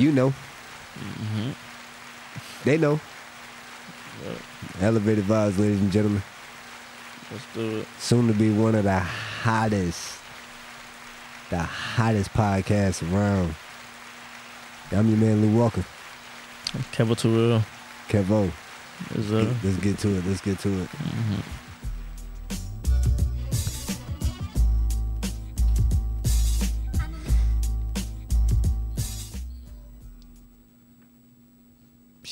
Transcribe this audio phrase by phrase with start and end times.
[0.00, 0.30] You know.
[0.30, 1.50] Mm-hmm.
[2.64, 2.98] They know.
[4.80, 6.22] Elevated vibes, ladies and gentlemen.
[7.30, 7.86] Let's do it.
[7.98, 10.18] Soon to be one of the hottest,
[11.50, 13.54] the hottest podcasts around.
[14.90, 15.84] I'm your man Lou Walker.
[16.92, 17.62] Kevo Too Real.
[18.08, 18.50] Kevo.
[19.14, 20.26] Let's get to it.
[20.26, 20.88] Let's get to it.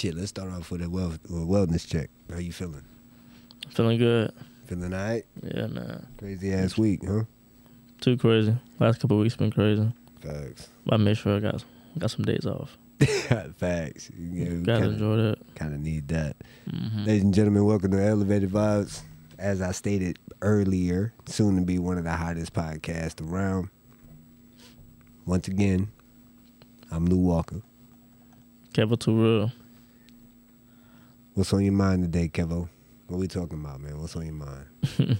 [0.08, 2.08] Shit, let's start off with a well, a wellness check.
[2.32, 2.82] How you feeling?
[3.68, 4.32] feeling good.
[4.64, 5.22] Feeling all right?
[5.42, 6.06] Yeah, man.
[6.16, 7.24] Crazy ass week, huh?
[8.00, 8.56] Too crazy.
[8.78, 9.86] Last couple of weeks been crazy.
[10.22, 10.70] Facts.
[10.86, 11.62] But I made sure I got
[11.98, 12.78] got some days off.
[13.58, 14.10] Facts.
[14.18, 15.54] Yeah, we Gotta kinda, enjoy that.
[15.54, 16.36] kind of need that.
[16.70, 19.02] hmm Ladies and gentlemen, welcome to Elevated Vibes.
[19.38, 23.68] As I stated earlier, soon to be one of the hottest podcasts around.
[25.26, 25.88] Once again,
[26.90, 27.60] I'm Lou Walker.
[28.72, 29.52] Too Real.
[31.38, 32.68] What's on your mind today, Kevo?
[33.06, 34.00] What we talking about, man?
[34.00, 34.66] What's on your mind?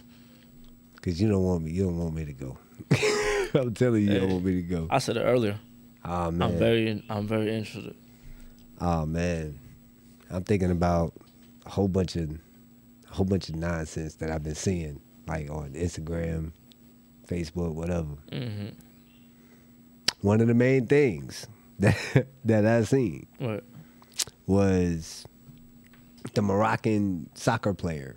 [1.00, 1.70] Cause you don't want me.
[1.70, 2.58] You don't want me to go.
[3.54, 4.88] I'm telling you, you don't want me to go.
[4.90, 5.60] I said it earlier.
[6.04, 6.42] Oh man.
[6.42, 7.94] I'm very I'm very interested.
[8.80, 9.60] Oh man,
[10.28, 11.12] I'm thinking about
[11.64, 15.70] a whole bunch of a whole bunch of nonsense that I've been seeing, like on
[15.74, 16.50] Instagram,
[17.28, 18.16] Facebook, whatever.
[18.32, 18.70] hmm
[20.22, 21.46] One of the main things
[21.78, 23.62] that that I seen What?
[24.48, 25.24] was
[26.34, 28.16] the Moroccan soccer player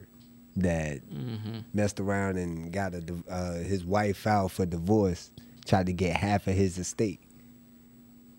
[0.57, 5.31] that hmm messed around and got a uh, his wife filed for divorce,
[5.66, 7.19] tried to get half of his estate,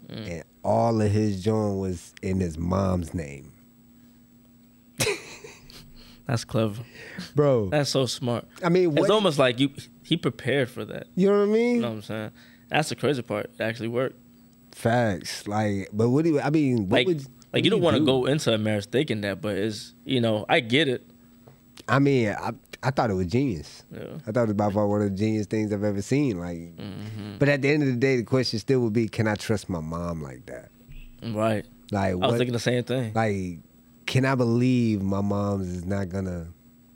[0.08, 0.30] Mm.
[0.30, 3.52] and all of his joint was in his mom's name,
[6.26, 6.82] That's clever.
[7.34, 7.68] bro.
[7.70, 8.46] That's so smart.
[8.62, 9.70] I mean, what, It's almost like you
[10.02, 11.06] he prepared for that.
[11.14, 11.76] You know what I mean?
[11.76, 12.30] You know what I'm saying?
[12.68, 13.50] That's the crazy part.
[13.58, 14.16] It actually worked.
[14.72, 15.46] Facts.
[15.48, 16.40] Like, but what do you?
[16.40, 18.06] I mean, what Like would like you do don't want to do?
[18.06, 21.04] go into a marriage thinking that, but it's you know I get it.
[21.88, 22.52] I mean, I
[22.82, 23.84] I thought it was genius.
[23.92, 24.18] Yeah.
[24.26, 26.38] I thought it was by far one of the genius things I've ever seen.
[26.38, 29.26] Like, hmm but at the end of the day, the question still would be, can
[29.26, 30.70] I trust my mom like that?
[31.22, 31.64] Right.
[31.90, 32.38] Like, I was what?
[32.38, 33.12] thinking the same thing.
[33.14, 33.58] Like,
[34.06, 36.48] can I believe my mom's is not gonna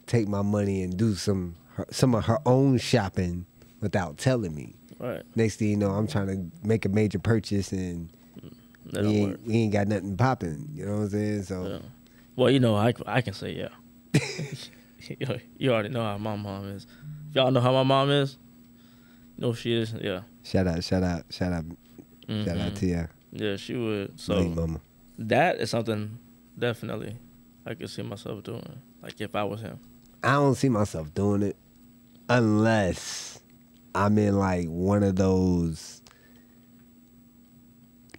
[0.07, 3.47] take my money and do some her, some of her own shopping
[3.81, 4.75] without telling me?
[4.99, 5.23] Right.
[5.35, 8.11] Next thing you know, I'm trying to make a major purchase and
[8.93, 10.69] That we ain't, we ain't got nothing popping.
[10.75, 11.43] You know what I'm saying?
[11.45, 11.67] So.
[11.67, 11.79] Yeah.
[12.37, 13.69] Well, you know, I, I can say yeah.
[15.19, 16.87] you, you already know how my mom is.
[17.31, 18.37] If y'all know how my mom is,
[19.37, 19.95] you know she is.
[20.01, 20.23] Yeah.
[20.43, 21.65] Shout out, shout out, shout out,
[22.29, 22.87] shout out to mm-hmm.
[22.87, 24.21] you, Yeah, she would.
[24.21, 24.81] So mama.
[25.19, 26.19] that is something
[26.59, 27.17] definitely
[27.67, 28.81] I could see myself doing.
[29.03, 29.81] Like if I was him.
[30.23, 31.57] I don't see myself doing it
[32.29, 33.41] unless
[33.95, 35.96] I'm in like one of those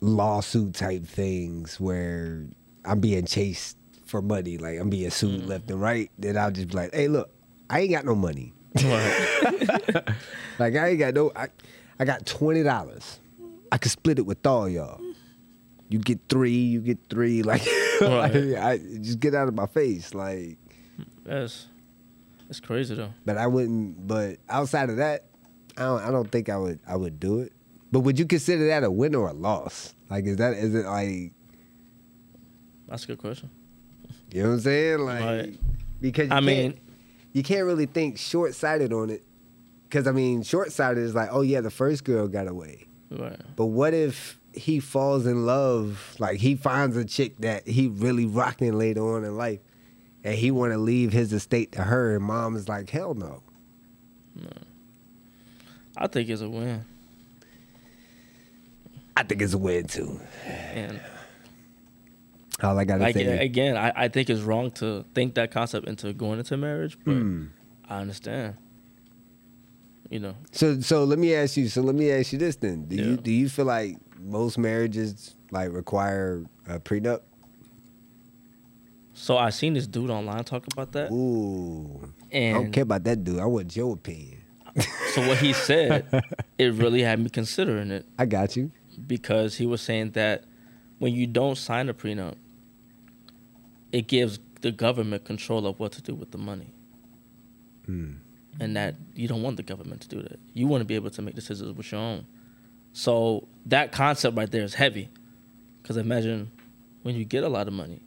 [0.01, 2.45] lawsuit type things where
[2.85, 5.47] I'm being chased for money, like I'm being sued Mm.
[5.47, 6.09] left and right.
[6.17, 7.29] Then I'll just be like, hey, look,
[7.69, 8.53] I ain't got no money.
[10.59, 11.31] Like I ain't got no.
[11.35, 11.47] I,
[11.99, 13.19] I got twenty dollars.
[13.71, 14.99] I could split it with all y'all.
[15.89, 16.51] You get three.
[16.51, 17.43] You get three.
[17.47, 17.61] Like,
[18.01, 18.55] Right.
[18.55, 20.13] I, just get out of my face.
[20.13, 20.57] Like,
[21.23, 21.67] That's
[22.49, 23.11] it's crazy though.
[23.25, 24.07] but I wouldn't.
[24.07, 25.25] But outside of that,
[25.77, 26.01] I don't.
[26.01, 26.79] I don't think I would.
[26.87, 27.53] I would do it.
[27.97, 29.95] But would you consider that a win or a loss?
[30.07, 31.31] Like, is that is it like
[32.87, 33.49] That's a good question.
[34.31, 34.99] you know what I'm saying?
[34.99, 35.59] Like, Right.
[35.99, 36.79] because you I mean,
[37.33, 39.23] you can't really think short sighted on it.
[39.85, 42.85] Because I mean, short sighted is like, oh yeah, the first girl got away.
[43.09, 43.41] right.
[43.55, 46.15] But what if he falls in love?
[46.19, 49.59] Like he finds a chick that he really rocking later on in life,
[50.23, 53.41] and he want to leave his estate to her, and mom is like, hell no.
[54.35, 54.49] no.
[55.97, 56.85] I think it's a win.
[59.17, 60.19] I think it's a win too.
[60.73, 60.99] And
[62.61, 65.87] All I gotta like say, again, I, I think it's wrong to think that concept
[65.87, 67.45] into going into marriage, but Hmm.
[67.89, 68.55] I understand.
[70.09, 71.67] You know, so so let me ask you.
[71.67, 75.35] So let me ask you this then: Do you do you feel like most marriages
[75.51, 77.21] like require a prenup?
[79.13, 83.23] so I seen this dude online talk about that, Ooh, I don't care about that
[83.23, 83.39] dude.
[83.39, 84.37] I want your opinion.
[85.13, 86.05] so what he said,
[86.59, 88.71] it really had me considering it I got you.
[89.05, 90.43] Because he was saying that
[90.99, 92.35] when you don't sign a prenup,
[93.91, 96.71] it gives the government control of what to do with the money.
[97.85, 98.13] Hmm.
[98.59, 100.39] And that you don't want the government to do that.
[100.53, 102.25] You want to be able to make decisions with your own.
[102.93, 105.09] So that concept right there is heavy.
[105.81, 106.49] Because imagine
[107.03, 108.01] when you get a lot of money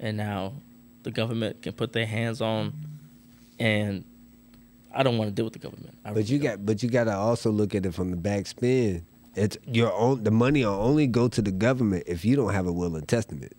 [0.00, 0.54] and now
[1.02, 2.72] the government can put their hands on
[3.58, 4.04] and
[4.94, 5.96] I don't want to deal with the government.
[6.04, 8.46] I But you got, but you got to also look at it from the back
[8.46, 9.04] spin.
[9.34, 10.24] It's your own.
[10.24, 13.06] The money will only go to the government if you don't have a will and
[13.08, 13.52] testament.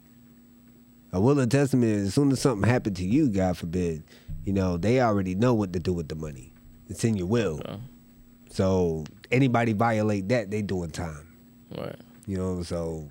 [1.11, 1.91] A will and testament.
[1.91, 4.03] is As soon as something happened to you, God forbid,
[4.45, 6.53] you know they already know what to do with the money.
[6.89, 7.61] It's in your will.
[7.65, 7.77] Yeah.
[8.49, 11.27] So anybody violate that, they doing time.
[11.75, 11.95] Right.
[12.27, 13.09] You know, so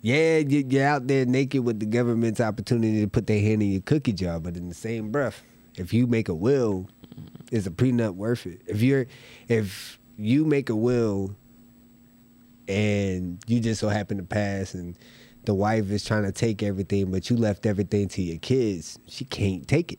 [0.00, 3.72] yeah, you- you're out there naked with the government's opportunity to put their hand in
[3.72, 5.42] your cookie jar, but in the same breath,
[5.76, 7.26] if you make a will, mm-hmm.
[7.50, 8.60] is a prenup worth it?
[8.66, 9.06] If you're,
[9.48, 11.34] if you make a will,
[12.68, 14.96] and you just so happen to pass, and
[15.44, 19.24] the wife is trying to take everything, but you left everything to your kids, she
[19.24, 19.98] can't take it.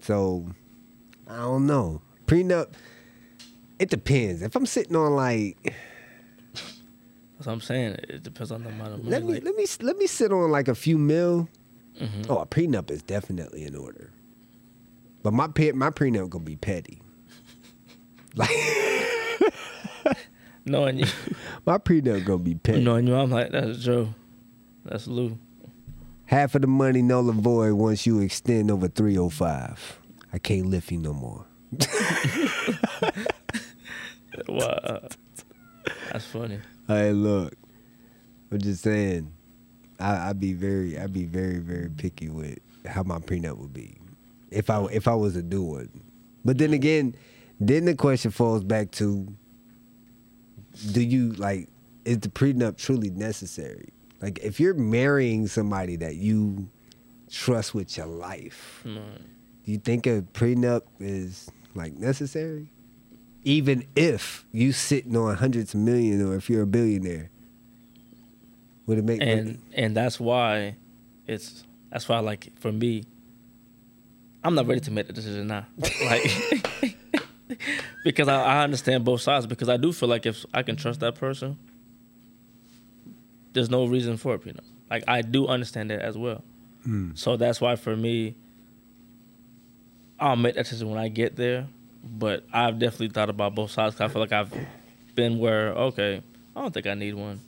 [0.00, 0.46] So,
[1.26, 2.00] I don't know.
[2.26, 2.68] Prenup.
[3.78, 4.42] It depends.
[4.42, 5.56] If I'm sitting on like,
[6.52, 7.96] That's what I'm saying.
[8.08, 9.10] It depends on the amount of money.
[9.10, 11.48] let me like, let me let me sit on like a few mil.
[12.00, 12.26] mhm.
[12.28, 14.10] Oh, a prenup is definitely in order.
[15.22, 17.02] But my my prenup gonna be petty.
[18.34, 18.50] Like
[20.68, 21.06] Knowing you,
[21.66, 22.82] my prenup gonna be petty.
[22.84, 24.14] knowing you, I'm like, that's Joe.
[24.84, 25.38] That's Lou.
[26.26, 29.98] Half of the money null and void once you extend over three oh five.
[30.32, 31.44] I can't lift you no more.
[34.48, 35.00] Wow.
[36.12, 36.60] That's funny.
[36.86, 37.54] Hey, look.
[38.52, 39.32] I'm just saying.
[39.98, 43.98] I I be very I'd be very very picky with how my prenup would be
[44.50, 45.88] if I if I was to do one.
[46.44, 47.16] But then again,
[47.58, 49.26] then the question falls back to:
[50.92, 51.68] Do you like
[52.04, 53.88] is the prenup truly necessary?
[54.22, 56.68] Like if you're marrying somebody that you
[57.30, 58.96] trust with your life, Right.
[59.64, 62.68] do you think a prenup is like necessary?
[63.44, 67.30] Even if you sitting on hundreds of million, or if you're a billionaire,
[68.86, 69.20] would it make?
[69.22, 70.74] and and that's why
[71.26, 73.04] it's that's why like for me
[74.44, 75.66] i'm not ready to make the decision now
[76.04, 76.30] like
[78.04, 81.00] because I, I understand both sides because i do feel like if i can trust
[81.00, 81.58] that person
[83.52, 84.60] there's no reason for a prenup
[84.90, 86.42] like i do understand that as well
[86.86, 87.18] Mm.
[87.18, 88.34] so that's why for me
[90.20, 91.66] i'll make that decision when i get there
[92.04, 94.54] but i've definitely thought about both sides 'cause i feel like i've
[95.16, 96.22] been where okay
[96.56, 97.40] i don't think i need one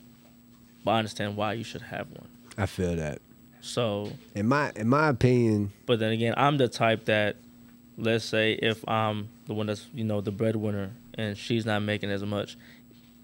[0.84, 2.26] but I understand why you should have one.
[2.56, 3.20] I feel that.
[3.60, 7.36] So, In my in my opinion, but then again, I'm the type that,
[8.00, 12.10] let's say, if I'm the one that's you know the breadwinner and she's not making
[12.10, 12.56] as much,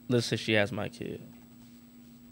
[0.09, 1.21] let's say she has my kid.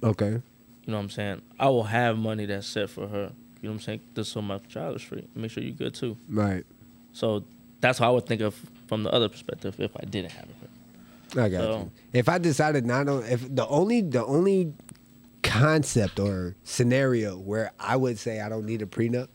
[0.02, 0.42] okay, You
[0.88, 1.42] know what I'm saying?
[1.58, 3.32] I will have money that's set for her.
[3.62, 4.00] You know what I'm saying?
[4.14, 5.26] Just so my child is free.
[5.34, 6.16] Make sure you're good too.
[6.28, 6.64] right.
[7.12, 7.44] So
[7.80, 8.54] that's how I would think of
[8.88, 11.38] from the other perspective if I didn't have it.
[11.38, 11.90] I got So- you.
[12.12, 14.72] If I decided not to, if the only the only
[15.42, 19.28] concept or scenario where I would say I don't need a prenup,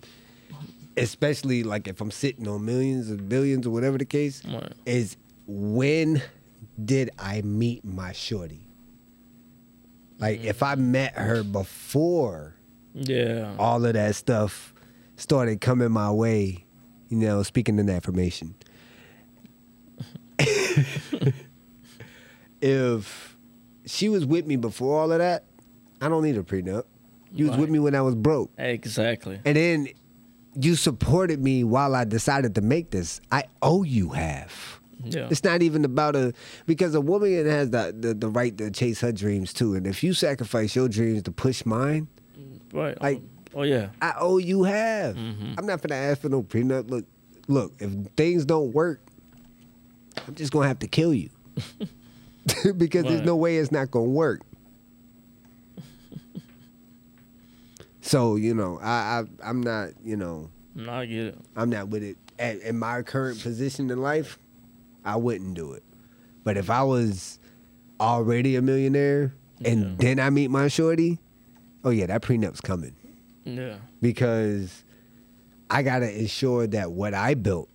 [1.00, 4.72] especially like if I'm sitting on millions or billions or whatever the case, Right.
[4.86, 5.18] is
[5.48, 6.22] when
[6.84, 8.66] did I meet my shorty?
[10.20, 10.46] Like mm.
[10.46, 12.56] if I met her before
[12.94, 13.56] Yeah.
[13.58, 14.74] all of that stuff
[15.18, 16.66] started coming my way,
[17.10, 18.56] you know, speaking in affirmation.
[22.62, 23.38] if
[23.86, 25.44] she was with me before all of that,
[26.02, 26.84] I don't need a prenup.
[27.32, 28.52] You was with me when I was broke.
[28.58, 29.40] Exactly.
[29.46, 29.88] And then
[30.60, 33.22] you supported me while I decided to make this.
[33.32, 34.82] I owe you half.
[35.04, 35.28] Yeah.
[35.32, 36.34] It's not even about a
[36.66, 39.76] because a woman has the, the the right to chase her dreams too.
[39.76, 42.08] And if you sacrifice your dreams to push mine,
[42.74, 43.02] Right.
[43.02, 43.22] like-
[43.56, 43.90] oh yeah.
[44.02, 45.16] I owe you half.
[45.16, 45.56] Mhm.
[45.58, 46.90] I'm not gonna ask for no prenup.
[46.90, 47.06] Look,
[47.48, 47.74] look.
[47.80, 49.00] If things don't work,
[50.28, 51.30] I'm just gonna have to kill you
[52.78, 54.42] because there's no way it's not gonna work.
[58.02, 60.50] so you know, I, I I'm not you know
[60.86, 61.38] No, I get it.
[61.56, 62.18] I'm not with it.
[62.38, 64.38] At, in my current position in life,
[65.04, 65.84] I wouldn't do it.
[66.44, 67.38] But if I was
[68.00, 69.34] already a millionaire
[69.66, 69.96] and Yeah.
[69.98, 71.20] then I meet my shorty,
[71.84, 72.96] oh yeah, that prenup's coming
[73.44, 73.76] Yeah.
[74.02, 74.84] because
[75.70, 77.70] I gotta ensure that what I built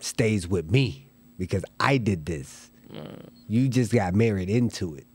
[0.00, 1.08] stays with me
[1.38, 2.70] because I did this.
[2.94, 3.24] Right.
[3.48, 5.06] You just got married into it.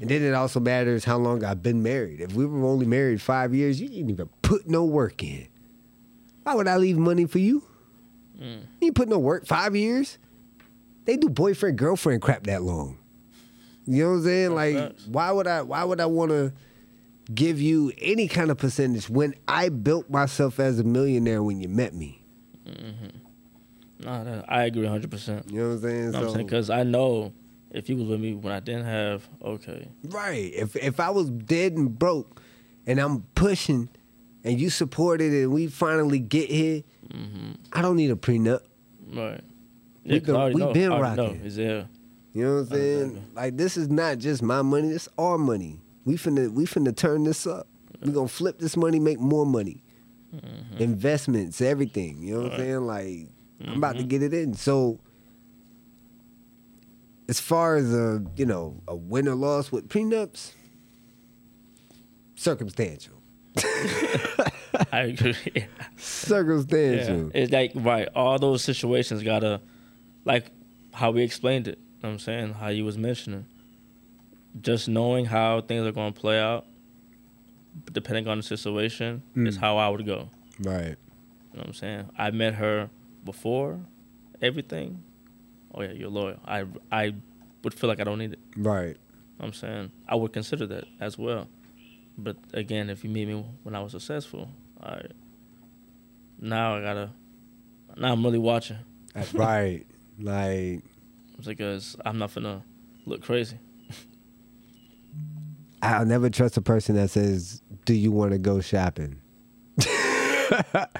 [0.00, 2.20] And then it also matters how long I've been married.
[2.20, 5.46] If we were only married five years, you didn't even put no work in.
[6.42, 7.62] Why would I leave money for you?
[8.40, 8.62] Mm.
[8.80, 10.18] You put no work five years.
[11.04, 12.98] They do boyfriend girlfriend crap that long.
[13.86, 14.54] You know what I'm saying?
[14.54, 15.62] Like, why would I?
[15.62, 16.52] Why would I want to
[17.32, 21.68] give you any kind of percentage when I built myself as a millionaire when you
[21.68, 22.22] met me?
[24.02, 25.10] No, that, I agree 100.
[25.10, 25.96] percent You know what I'm saying?
[25.96, 26.46] You know what I'm saying?
[26.46, 27.32] Because I know
[27.72, 30.52] if you was with me when I didn't have, okay, Right.
[30.54, 32.40] If if I was dead and broke,
[32.86, 33.88] and I'm pushing,
[34.44, 37.52] and you supported, and we finally get here, Mm-hmm.
[37.72, 38.60] I don't need a prenup
[39.12, 39.40] right,
[40.04, 40.72] Yeah, We've 'cause been, we know.
[40.72, 41.00] been know.
[41.00, 41.40] rocking.
[41.44, 41.88] Is there?
[42.32, 43.24] You know what I'm saying?
[43.34, 45.80] Like this is not just my money, it's our money.
[46.04, 47.66] We finna we finna turn this up.
[48.00, 49.82] We gonna flip this money, make more money.
[50.78, 52.22] Investments, everything.
[52.22, 52.86] You know what I'm saying?
[52.86, 53.28] Like
[53.66, 54.54] I'm about to get it in.
[54.54, 55.00] So
[57.30, 60.50] as far as a you know, a win or loss with prenups,
[62.34, 63.22] circumstantial.
[64.92, 65.36] I agree.
[65.54, 65.66] yeah.
[65.96, 67.30] Circumstantial.
[67.32, 69.60] It's like right, all those situations gotta
[70.24, 70.50] like
[70.92, 71.78] how we explained it.
[71.78, 72.54] You know what I'm saying?
[72.54, 73.46] How you was mentioning.
[74.60, 76.66] Just knowing how things are gonna play out,
[77.92, 79.46] depending on the situation, mm.
[79.46, 80.30] is how I would go.
[80.58, 80.96] Right.
[81.52, 82.10] You know what I'm saying?
[82.18, 82.90] I met her
[83.24, 83.78] before
[84.42, 85.04] everything.
[85.74, 86.38] Oh yeah, you're loyal.
[86.46, 87.14] I I
[87.62, 88.38] would feel like I don't need it.
[88.56, 88.88] Right.
[88.88, 88.96] You know
[89.38, 91.48] what I'm saying I would consider that as well.
[92.18, 94.50] But again, if you meet me when I was successful,
[94.82, 95.12] right.
[96.40, 97.10] Now I gotta.
[97.96, 98.78] Now I'm really watching
[99.14, 99.86] That's right.
[100.22, 100.82] Like
[101.46, 102.62] because I'm not gonna
[103.06, 103.58] look crazy.
[105.82, 109.16] I'll never trust a person that says, "Do you want to go shopping?"
[109.76, 110.90] that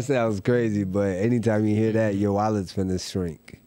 [0.00, 3.60] sounds crazy, but anytime you hear that, your wallet's finna shrink.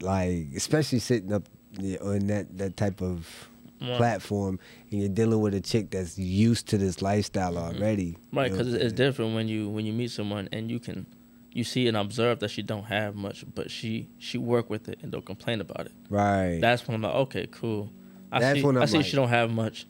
[0.00, 1.48] Like, especially sitting up
[1.78, 3.48] yeah, on that that type of
[3.80, 3.96] Right.
[3.98, 4.60] platform,
[4.90, 7.76] and you're dealing with a chick that's used to this lifestyle mm-hmm.
[7.76, 8.16] already.
[8.32, 11.06] Right, You know because it's different when you when you meet someone and you can
[11.52, 15.00] you see and observe that she don't have much, but she she work with it
[15.02, 15.92] and don't complain about it.
[16.08, 16.60] right.
[16.60, 17.90] That's when I'm like, okay, cool.
[18.32, 19.86] I That's see when I I'm see like- she don't have much.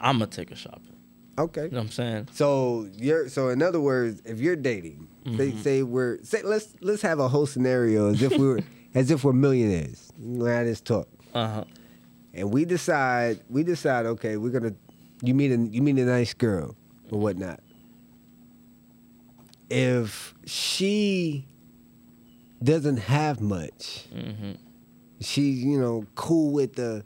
[0.00, 0.95] I'm gonna take her shopping.
[1.38, 1.64] Okay.
[1.64, 2.28] You know what I'm saying?
[2.32, 5.60] So you're so in other words, if you're dating, say Mm-hmm.
[5.60, 8.60] say we're say let's let's have a whole scenario as if we were
[8.94, 10.12] as if we're millionaires.
[10.18, 11.08] We're at this talk.
[11.34, 11.64] Uh huh.
[12.32, 14.74] and we decide we decide okay we're gonna
[15.22, 16.74] you meet a you meet a nice girl
[17.10, 17.60] or whatnot
[19.68, 21.46] if she
[22.62, 24.52] doesn't have much hmm
[25.20, 27.02] she's you know cool with the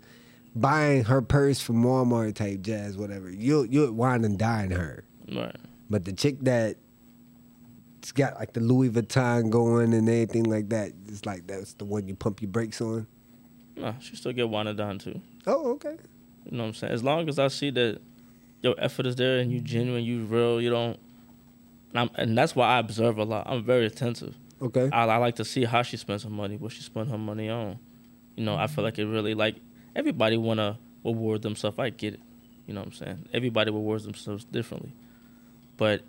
[0.54, 5.54] buying her purse from walmart type jazz whatever you'll you'll wine and dine her Right.
[5.88, 6.76] but the chick that
[7.98, 11.84] it's got like the louis vuitton going and everything like that it's like that's the
[11.84, 13.06] one you pump your brakes on
[13.76, 15.20] No, she still get wanted done too.
[15.46, 15.96] oh okay
[16.46, 16.92] You know what I'm saying?
[16.94, 18.00] As long as I see that
[18.62, 20.98] your effort is there and you genuine, you real, you don't.
[21.90, 23.46] And, I'm, and that's why I observe a lot.
[23.48, 24.34] I'm very attentive.
[24.60, 27.18] okay I, I like to see how she spends her money, what she spend her
[27.18, 27.78] money on.
[28.36, 29.56] You know, I feel like it really like
[29.96, 31.78] everybody wanna reward themselves.
[31.78, 32.20] I get it.
[32.66, 33.28] You know what I'm saying?
[33.32, 34.92] Everybody rewards themselves differently.
[35.76, 36.02] But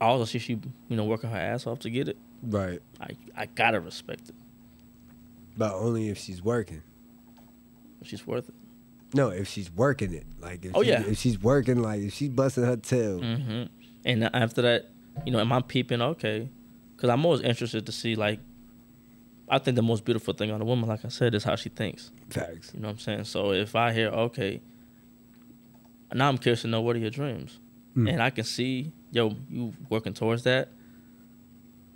[0.00, 0.52] I also see she,
[0.88, 2.16] you know, working her ass off to get it.
[2.42, 4.34] right I I gotta respect it.
[5.56, 6.82] But only if she's working.
[8.02, 8.54] If She's worth it.
[9.14, 10.26] No, if she's working it.
[10.40, 11.02] Like if Oh, she- yeah.
[11.06, 13.20] if she's working like if she's busting her tail.
[13.20, 13.62] Mm-hmm.
[14.04, 14.90] And after that,
[15.24, 16.02] you know, am I peeping?
[16.02, 16.48] Okay,
[16.96, 18.40] because I'm always interested to see like.
[19.48, 21.68] I think the most beautiful thing on a woman, like I said, is how she
[21.68, 22.10] thinks.
[22.30, 22.72] Facts.
[22.74, 23.24] You know what I'm saying?
[23.24, 24.60] So if I hear, okay,
[26.12, 27.58] now I'm curious to know what are your dreams,
[27.96, 28.10] Mm.
[28.12, 30.68] and I can see, yo, you working towards that.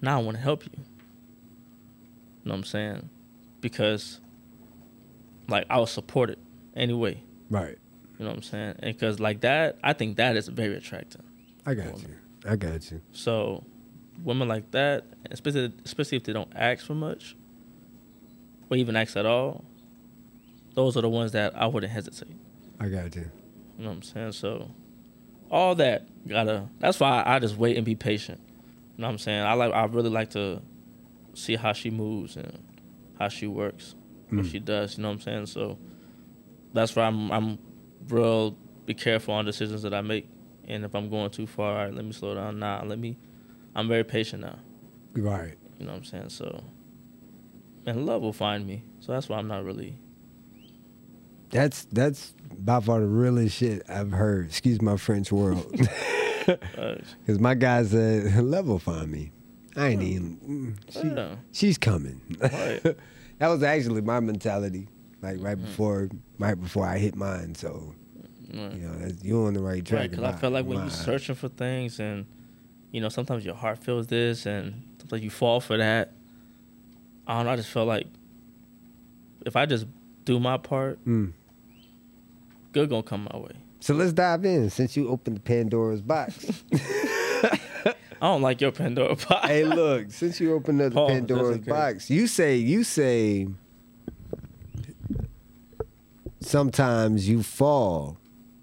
[0.01, 0.71] Now I want to help you.
[0.75, 0.83] You
[2.45, 3.09] know what I'm saying?
[3.61, 4.21] Because,
[5.49, 6.39] like, I was supported
[6.77, 7.21] anyway.
[7.51, 7.77] Right.
[8.19, 8.75] You know what I'm saying?
[8.81, 11.23] And because like that, I think that is very attractive.
[11.67, 12.15] I got you.
[12.49, 13.01] I got you.
[13.13, 13.65] So,
[14.23, 17.37] women like that, especially especially if they don't ask for much,
[18.71, 19.65] or even ask at all,
[20.75, 22.37] those are the ones that I wouldn't hesitate.
[22.81, 23.31] I got you.
[23.79, 24.33] You know what I'm saying?
[24.33, 24.71] So,
[25.51, 26.69] all that gotta.
[26.79, 28.41] That's why I just wait and be patient.
[28.97, 29.43] You know what I'm saying?
[29.43, 29.73] I like.
[29.73, 30.61] I really like to
[31.35, 32.59] see how she moves and
[33.19, 33.95] how she works,
[34.31, 34.51] what Mm.
[34.51, 34.97] she does.
[34.97, 35.47] You know what I'm saying?
[35.47, 35.79] So,
[36.73, 37.31] that's why I'm.
[37.31, 37.59] I'm
[38.09, 38.57] real.
[38.87, 40.29] Be careful on decisions that I make,
[40.67, 42.59] and if I'm going too far, all right, let me slow down.
[42.59, 43.17] Nah, let me.
[43.79, 44.59] I'm very patient now.
[45.15, 45.55] Right.
[45.79, 46.31] You know what I'm saying?
[46.31, 46.65] So,
[47.87, 48.83] and love will find me.
[49.01, 49.97] So that's why I'm not really.
[51.51, 54.47] That's that's by far the realest shit I've heard.
[54.47, 55.65] Excuse my French world.
[56.49, 56.57] Uh,
[57.27, 59.31] Cause my guy said, love will find me.
[59.77, 61.37] I ain't even mm, she, Yeah.
[61.53, 62.21] she's coming.
[62.41, 62.83] Right.
[63.39, 64.89] that was actually my mentality.
[65.23, 65.45] Like Mm-hmm.
[65.47, 66.09] right before
[66.39, 67.55] right before I hit mine.
[67.55, 67.95] So,
[68.53, 68.73] right.
[68.73, 70.01] you know, that's, you're on the right track.
[70.01, 72.27] Right, because I felt like when you're searching for things and,
[72.93, 76.13] you know, sometimes your heart feels this and sometimes you fall for that.
[77.27, 77.53] I don't know.
[77.53, 78.07] I just felt like
[79.47, 79.87] if I just
[80.25, 81.33] do my part, Mm.
[82.73, 83.53] good gonna come my way.
[83.81, 86.63] So let's dive in since you opened the Pandora's box.
[88.21, 89.47] I don't like your Pandora box.
[89.47, 93.47] hey, look, since you opened up the Pause, Pandora's box, you say you say
[96.41, 98.17] sometimes you fall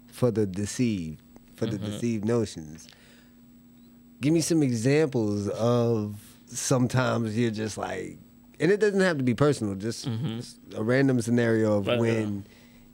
[0.08, 1.22] for the deceived,
[1.56, 1.84] for the Mhm.
[1.84, 2.88] deceived notions.
[4.20, 8.18] Give me some examples of sometimes you're just like,
[8.58, 11.90] and it doesn't have to be personal, just, just a random scenario of Mm-hmm.
[11.90, 12.46] Right, when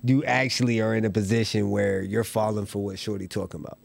[0.04, 3.78] you actually are in a position where you're falling for what Shorty talking about.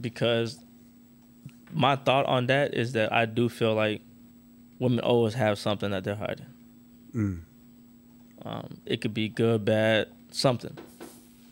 [0.00, 0.58] because
[1.72, 4.00] my thought on that is that I do feel like
[4.78, 6.46] women always have something that they're hiding.
[8.42, 10.76] Um, it could be good, bad, something,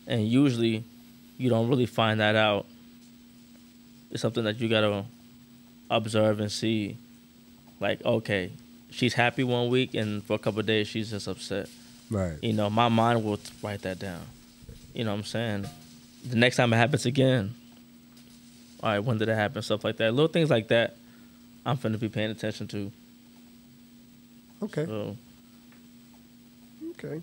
[0.06, 0.85] and usually
[1.37, 2.66] you don't really find that out.
[4.16, 5.04] It's something that you gotta
[5.90, 6.96] observe and see.
[7.80, 8.50] Like, okay,
[8.88, 11.68] she's happy one week, and for a couple of days she's just upset.
[12.11, 12.38] Right.
[12.40, 14.23] You know, my mind will write that down.
[14.94, 15.66] You know what I'm saying?
[16.25, 17.54] The next time it happens again,
[18.82, 19.61] all right, when did it happen?
[19.61, 20.12] Stuff like that.
[20.14, 20.96] Little things like that,
[21.66, 22.90] I'm finna be paying attention to.
[24.62, 24.87] Okay.
[24.87, 25.14] So,
[26.92, 27.20] Okay.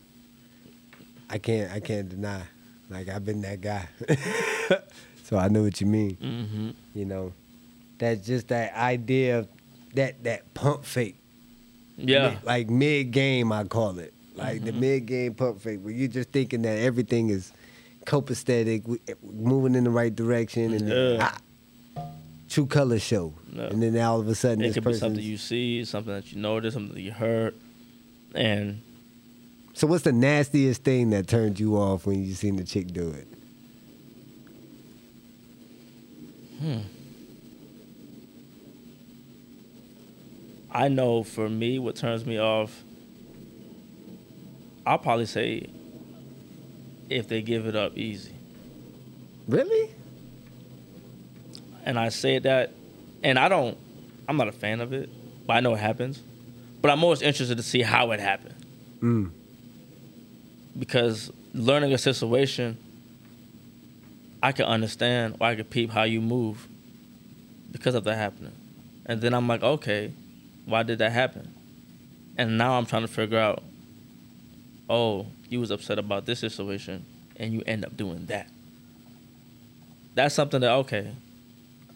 [1.27, 2.43] I can't I can't deny.
[2.87, 3.87] Like I've been that guy.
[5.23, 6.13] so I know what you mean.
[6.17, 7.33] hmm You know.
[7.99, 9.47] That's just that idea of
[9.93, 11.15] that that pump fake.
[11.97, 14.13] yeah, Mid- like mid game I call it.
[14.35, 14.65] Like Mm-hmm.
[14.65, 17.51] the mid game pump fake where you're just thinking that everything is
[18.05, 21.29] copacetic, moving in the right direction and Yeah.
[21.95, 22.03] ah,
[22.49, 23.33] true color show.
[23.53, 23.63] Yeah.
[23.67, 26.39] And then all of a sudden it could be something you see, something that you
[26.41, 27.53] notice, something that you heard,
[28.35, 28.81] and
[29.73, 33.09] So what's the nastiest thing that turned you off when you seen the chick do
[33.11, 33.27] it?
[40.71, 42.83] I know for me, what turns me off,
[44.85, 45.69] I'll probably say
[47.09, 48.33] if they give it up easy.
[49.47, 49.89] Really?
[51.85, 52.71] and I say that,
[53.23, 53.77] and I don't,
[54.29, 55.09] I'm not a fan of it,
[55.45, 56.21] but I know it happens.
[56.81, 58.55] But I'm always interested to see how it happened
[59.01, 59.31] Mm.
[60.79, 62.77] because learning a situation,
[64.43, 66.67] I can understand or I can peep how you move
[67.71, 68.51] because of that happening,
[69.05, 70.11] and then I'm like, okay,
[70.65, 71.53] why did that happen?
[72.37, 73.63] And now I'm trying to figure out,
[74.89, 77.05] oh, you was upset about this situation,
[77.37, 78.47] and you end up doing that.
[80.13, 81.13] That's something that okay,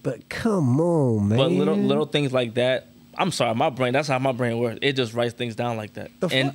[0.02, 1.38] But come on, man.
[1.38, 3.94] But little little things like that, I'm sorry, my brain.
[3.94, 4.80] That's how my brain works.
[4.82, 6.54] It just writes things down like that, The and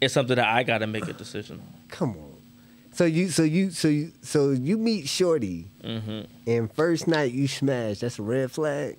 [0.00, 2.31] it's something that I got to make a decision Come on.
[2.92, 6.00] So you so you so you so you meet Shorty on.
[6.00, 8.00] hmm and first night you smash.
[8.00, 8.98] That's a red flag.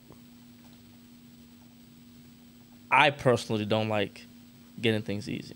[2.91, 4.25] I personally don't like
[4.81, 5.55] getting things easy.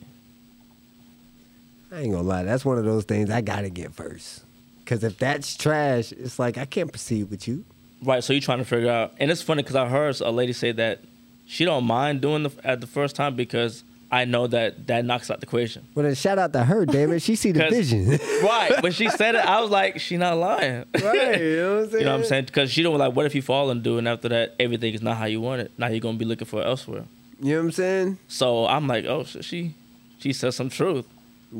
[1.91, 2.43] I ain't gonna lie.
[2.43, 4.43] That's one of those things I gotta get first.
[4.85, 7.65] Cause if that's trash, it's like I can't proceed with you.
[8.03, 8.23] Right.
[8.23, 10.71] So you're trying to figure out, and it's funny because I heard a lady say
[10.73, 11.01] that
[11.45, 15.29] she don't mind doing the at the first time because I know that that knocks
[15.29, 15.85] out the equation.
[15.93, 17.21] Well, then shout out to her, David.
[17.21, 18.17] She see the vision.
[18.41, 18.81] Right.
[18.81, 20.85] When she said it, I was like, she not lying.
[20.93, 21.39] right.
[21.41, 21.91] You know what I'm saying?
[21.99, 22.45] You know what I'm saying?
[22.45, 25.01] Because she don't like, what if you fall and do, and after that, everything is
[25.01, 25.71] not how you want it.
[25.77, 27.03] Now you're gonna be looking for it elsewhere.
[27.41, 28.17] You know what I'm saying?
[28.27, 29.73] So I'm like, oh, so she,
[30.19, 31.05] she said some truth.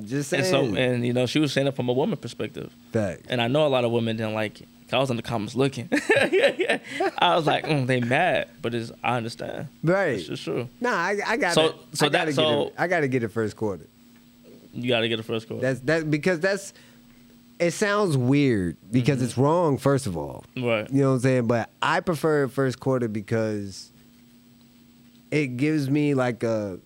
[0.06, 0.76] Just And saying.
[0.76, 3.24] so, and you know, she was saying it from a woman perspective, Facts.
[3.30, 4.68] and I know a lot of women didn't like it.
[4.92, 5.90] I was in the comments looking.
[5.92, 9.68] I was like, mm, they mad, but it's I understand.
[9.84, 10.20] Right.
[10.30, 10.70] It's true.
[10.80, 11.76] Nah, I, I got So- it.
[11.94, 12.74] so I gotta that- get so- it.
[12.78, 13.86] I gotta get it first quarter.
[14.74, 15.62] You got to get a first quarter.
[15.62, 16.72] That's that because that's
[17.60, 20.46] it sounds weird because it's wrong, first of all.
[20.56, 20.88] right.
[20.92, 21.48] You know what I'm saying?
[21.48, 23.92] But I prefer first quarter because
[25.32, 26.80] it gives me like a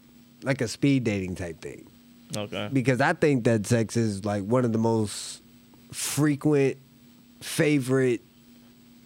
[0.44, 1.86] like a speed dating type thing.
[2.36, 2.70] Okay.
[2.72, 5.42] Because I think that sex is like one of the most
[5.92, 6.78] frequent
[7.42, 8.22] favorite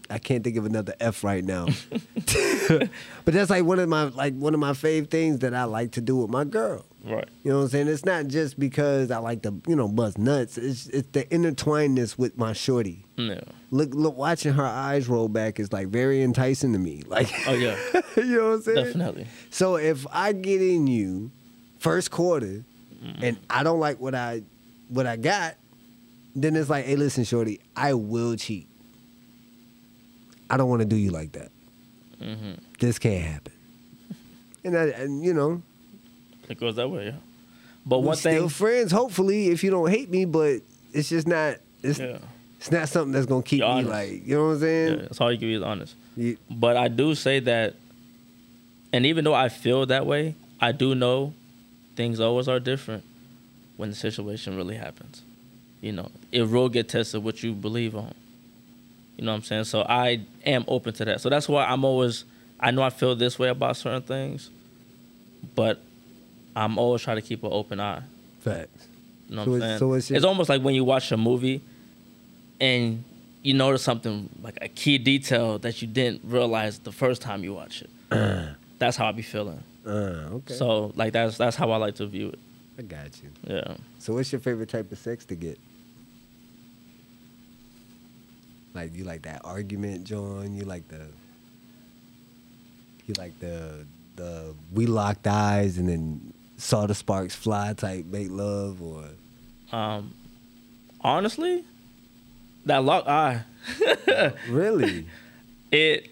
[0.07, 1.65] I can't think of another F right now.
[2.69, 2.89] but
[3.33, 6.01] that's like one of my like one of my fave things that I like to
[6.01, 6.85] do with my girl.
[7.03, 7.27] Right.
[7.43, 7.87] You know what I'm saying?
[7.87, 10.57] It's not just because I like to, you know, bust nuts.
[10.57, 13.05] It's it's the intertwinedness with my shorty.
[13.15, 13.41] Yeah.
[13.71, 17.01] Look, look, watching her eyes roll back is like very enticing to me.
[17.07, 17.75] Like, Oh yeah.
[18.17, 18.85] you know what I'm saying?
[18.85, 19.27] Definitely.
[19.49, 21.31] So if I get in you
[21.79, 22.63] first quarter
[23.03, 23.23] Mm-hmm.
[23.23, 24.41] and I don't like what I
[24.87, 25.55] what I got,
[26.35, 28.67] then it's like, hey, listen, shorty, I will cheat.
[30.49, 31.51] I don't want to do you like that.
[32.19, 33.53] hmm This can't happen.
[34.63, 35.61] And, I, and you know,
[36.49, 37.05] It goes that way.
[37.07, 37.11] Yeah.
[37.85, 38.49] But one still thing.
[38.49, 38.91] friends.
[38.91, 40.61] Hopefully, if you don't hate me, but
[40.93, 41.57] it's just not.
[41.83, 42.17] It's Yeah.
[42.57, 44.59] it's not something that's gonna keep me like you know what I'm Yeah.
[44.59, 44.97] saying.
[45.01, 45.93] That's all you can be is honest.
[46.17, 47.75] You- But I do say that,
[48.91, 51.33] and even though I feel that way, I do know
[51.95, 53.03] things always are different
[53.77, 55.21] when the situation really happens.
[55.85, 58.11] You know, it will get tested what you believe on.
[59.17, 59.63] You know what I'm saying?
[59.65, 61.21] So I am open to that.
[61.21, 62.25] So that's why I'm always,
[62.59, 64.49] I know I feel this way about certain things,
[65.53, 65.79] but
[66.55, 68.01] I'm always trying to keep an open eye.
[68.39, 68.87] Facts.
[69.29, 69.79] You know So what I'm it's- saying?
[69.79, 71.61] so it's it's, your- almost like when you watch a movie
[72.59, 73.03] and
[73.43, 77.53] you notice something like a key detail that you didn't realize the first time you
[77.53, 77.89] watch it.
[78.79, 79.61] that's how I be feeling.
[79.85, 79.89] Uh,
[80.37, 80.55] okay.
[80.55, 82.39] So like that's that's how I like to view it.
[82.79, 83.29] I got you.
[83.55, 83.77] Yeah.
[83.99, 85.59] So what's your favorite type of sex to get?
[88.75, 90.53] Like you like that argument, John?
[90.55, 91.07] You like the
[93.07, 93.85] you like the
[94.15, 99.05] the we locked eyes and then saw the sparks fly type make love or
[99.71, 100.13] Um,
[101.01, 101.63] honestly,
[102.65, 103.43] that lock eye,
[104.49, 105.05] really?
[105.71, 106.11] it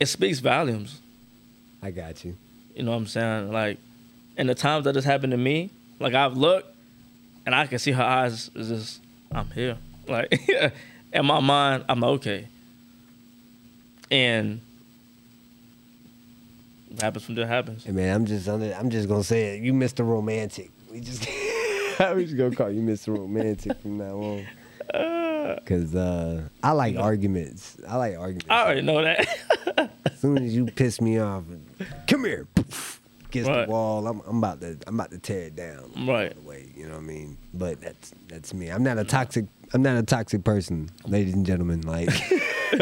[0.00, 1.00] it speaks volumes.
[1.82, 2.36] I got you.
[2.74, 3.52] You know what I'm saying?
[3.52, 3.78] Like,
[4.36, 6.74] in the times that it's happened to me, like I've looked
[7.46, 9.00] and I can see her eyes is just,
[9.30, 9.76] I'm here.
[10.08, 10.40] Like,
[11.14, 12.48] in my mind, I'm okay.
[14.10, 14.60] And
[16.88, 17.84] what happens when there happens.
[17.84, 19.62] Hey man, I'm just under, I'm just gonna say it.
[19.62, 20.06] You Mr.
[20.06, 20.70] Romantic.
[20.90, 21.20] We just
[22.14, 23.16] we just gonna call you Mr.
[23.16, 24.46] Romantic from now on.
[25.66, 27.76] Cause uh, I like arguments.
[27.86, 28.46] I like arguments.
[28.48, 29.90] I already know that.
[30.06, 31.44] As soon as you piss me off,
[32.06, 33.66] come here, poof, against Right.
[33.66, 34.06] the wall.
[34.06, 36.06] I'm, I'm about to, I'm about to tear it down.
[36.06, 36.34] Right.
[36.44, 37.36] Wait, you know what I mean?
[37.52, 38.68] But that's that's me.
[38.70, 39.44] I'm not a toxic.
[39.72, 41.82] I'm not a toxic person, ladies and gentlemen.
[41.82, 42.08] Like,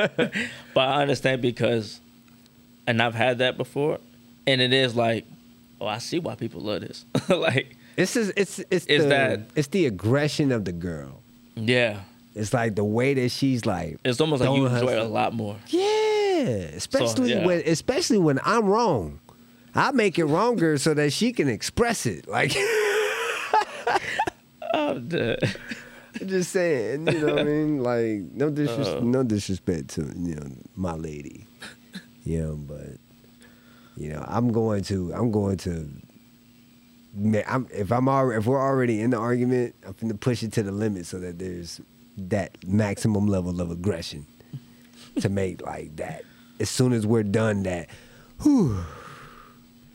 [0.74, 2.00] but I understand because,
[2.86, 3.98] and I've had that before,
[4.46, 5.24] and it is like,
[5.80, 7.04] oh, I see why people love this.
[7.28, 11.20] like, it's just, it's it's Is the, that- it's the aggression of the girl.
[11.54, 12.00] yeah,
[12.34, 13.98] It's like the way that she's like.
[14.04, 15.56] it's almost like you enjoy it a lot more.
[15.68, 16.42] Yeah,
[16.74, 17.46] especially yeah.
[17.46, 19.20] when especially when I'm wrong.
[19.74, 22.28] I make it wronger so that she can express it.
[22.28, 22.54] Like
[24.74, 25.36] Oh, duh.
[26.26, 27.78] Just saying, you know what I mean?
[27.82, 29.00] Like no disres- Uh.
[29.00, 31.46] no disrespect to, you know, my lady.
[32.24, 32.96] You know, but
[33.96, 35.88] you know, I'm going to I'm going to
[37.46, 40.62] I'm, if I'm already, if we're already in the argument, I'm to push it to
[40.62, 41.80] the limit so that there's
[42.16, 44.26] that maximum level of aggression
[45.20, 46.22] to make like that.
[46.58, 47.88] As soon as we're done that,
[48.42, 48.78] whew,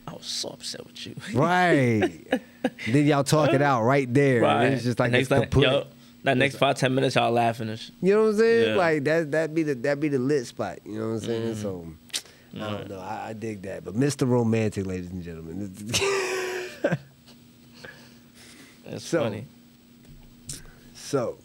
[0.06, 1.16] I was so upset with you.
[1.34, 2.40] right.
[2.86, 4.42] then y'all talk it out right there.
[4.42, 4.72] right.
[4.72, 5.62] It's just like next it's kaput.
[5.62, 5.86] yo,
[6.24, 7.94] that next five ten minutes, y'all laughing and shit.
[8.02, 8.68] You know what I'm saying?
[8.70, 8.74] Yeah.
[8.76, 10.78] Like that that be the that be the lit spot.
[10.84, 11.54] You know what I'm saying?
[11.54, 11.62] Mm-hmm.
[11.62, 11.86] So
[12.54, 12.98] I don't know.
[13.00, 13.84] I, I dig that.
[13.84, 14.28] But Mr.
[14.28, 15.72] Romantic, ladies and gentlemen.
[18.90, 19.44] It's So- funny.
[20.94, 21.36] so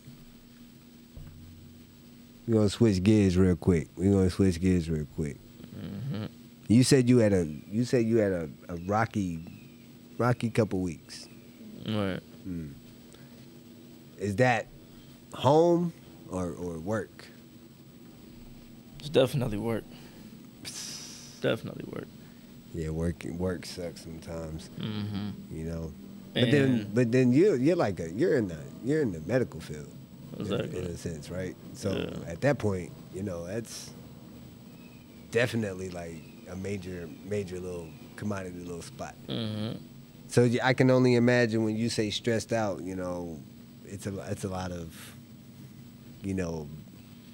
[2.47, 3.87] we're gonna switch gears real quick.
[3.97, 5.37] We're gonna switch gears real quick.
[5.77, 6.25] Mm-hmm.
[6.67, 9.39] You said you had a you said you had a, a rocky
[10.17, 11.27] rocky couple weeks.
[11.85, 12.21] Right.
[14.19, 14.67] Is that
[15.33, 15.93] home
[16.29, 17.25] or, or work?
[18.99, 19.83] It's definitely work.
[21.41, 22.07] Definitely work.
[22.73, 24.69] Yeah, work work sucks sometimes.
[24.79, 25.29] Mm-hmm.
[25.55, 25.91] you know.
[26.33, 29.59] But then, but then you you're like a you're in the you're in the medical
[29.59, 29.87] field,
[30.37, 30.79] in- Exactly.
[30.79, 31.55] in, a sense, right?
[31.73, 32.31] So Yeah.
[32.31, 33.91] at that point, you know, that's
[35.31, 36.15] definitely like
[36.49, 39.15] a major major little commodity little spot.
[39.27, 39.77] Mm-hmm.
[40.27, 43.39] So I can only imagine when you say stressed out, you know,
[43.93, 45.15] it's a it's a lot of,
[46.23, 46.67] you know,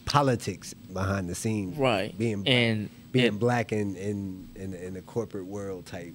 [0.05, 2.17] politics behind the scenes, Right.
[2.17, 6.13] Being And being black in in, in in the corporate world type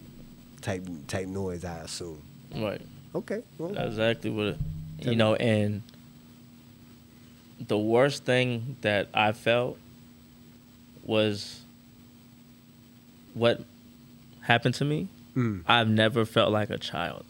[0.61, 2.21] type type noise, I assume.
[2.55, 2.81] Right.
[3.15, 3.43] Okay.
[3.59, 4.59] Well, That's exactly what it.
[5.01, 5.17] You me.
[5.17, 5.83] know, and
[7.67, 9.79] the worst thing that I felt
[11.05, 11.61] was
[13.35, 13.63] what
[14.41, 15.09] happened to me.
[15.37, 17.25] mm, I've never felt like a child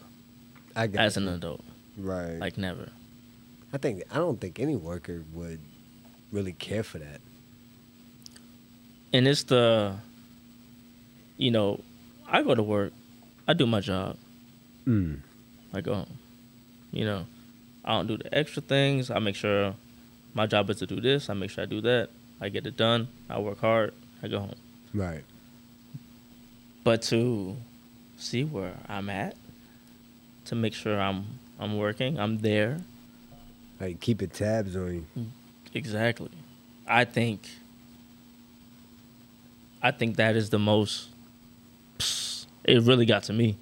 [0.76, 1.62] I as an adult.
[1.96, 2.38] right.
[2.38, 2.88] Like never.
[3.74, 5.58] I think I don't think any worker would
[6.30, 7.20] really care for that.
[9.12, 9.94] and it's the
[11.36, 11.78] you know
[12.26, 12.92] i go to work
[13.46, 14.16] i do my job.
[14.86, 15.20] Mm.
[15.72, 16.14] i go home
[16.92, 17.22] you know
[17.84, 19.10] i don't do the extra things.
[19.10, 19.74] I make sure
[20.34, 21.30] my job is to do this.
[21.30, 22.08] I make sure i do that.
[22.40, 23.08] I get it done.
[23.30, 23.90] I work hard.
[24.22, 24.58] I go home.
[24.92, 25.24] Right.
[26.84, 27.56] but to
[28.16, 29.34] see where i'm at
[30.48, 31.18] to make sure i'm
[31.58, 32.72] i'm working i'm there
[33.80, 35.26] Like keeping tabs on you.
[35.74, 36.30] exactly
[36.86, 37.48] i think
[39.82, 41.08] i think that is the most
[42.64, 43.56] it really got to me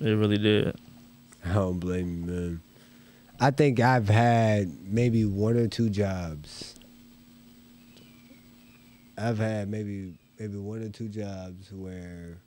[0.00, 0.76] it really did
[1.46, 2.60] I don't blame you, man.
[3.38, 6.74] I think I've had maybe one or two jobs.
[9.18, 12.38] I've had maybe maybe one or two jobs where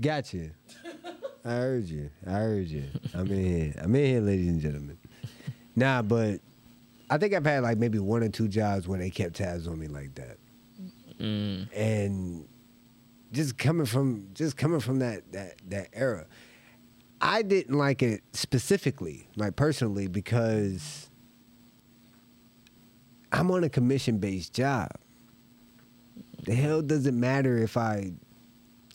[0.00, 0.50] Gotcha.
[1.44, 2.10] I heard you.
[2.26, 2.84] I heard you.
[3.14, 3.74] I'm in here.
[3.78, 4.98] I'm in here, ladies and gentlemen.
[5.74, 6.40] Nah, but
[7.10, 9.78] I think I've had like maybe one or two jobs where they kept tabs on
[9.78, 10.38] me like that.
[11.20, 12.46] mm, and
[13.32, 16.26] just coming from just coming from that that that era
[17.22, 21.08] I didn't like it specifically, like personally, because
[23.30, 24.90] I'm on a commission based job.
[26.44, 28.14] The hell does it matter if I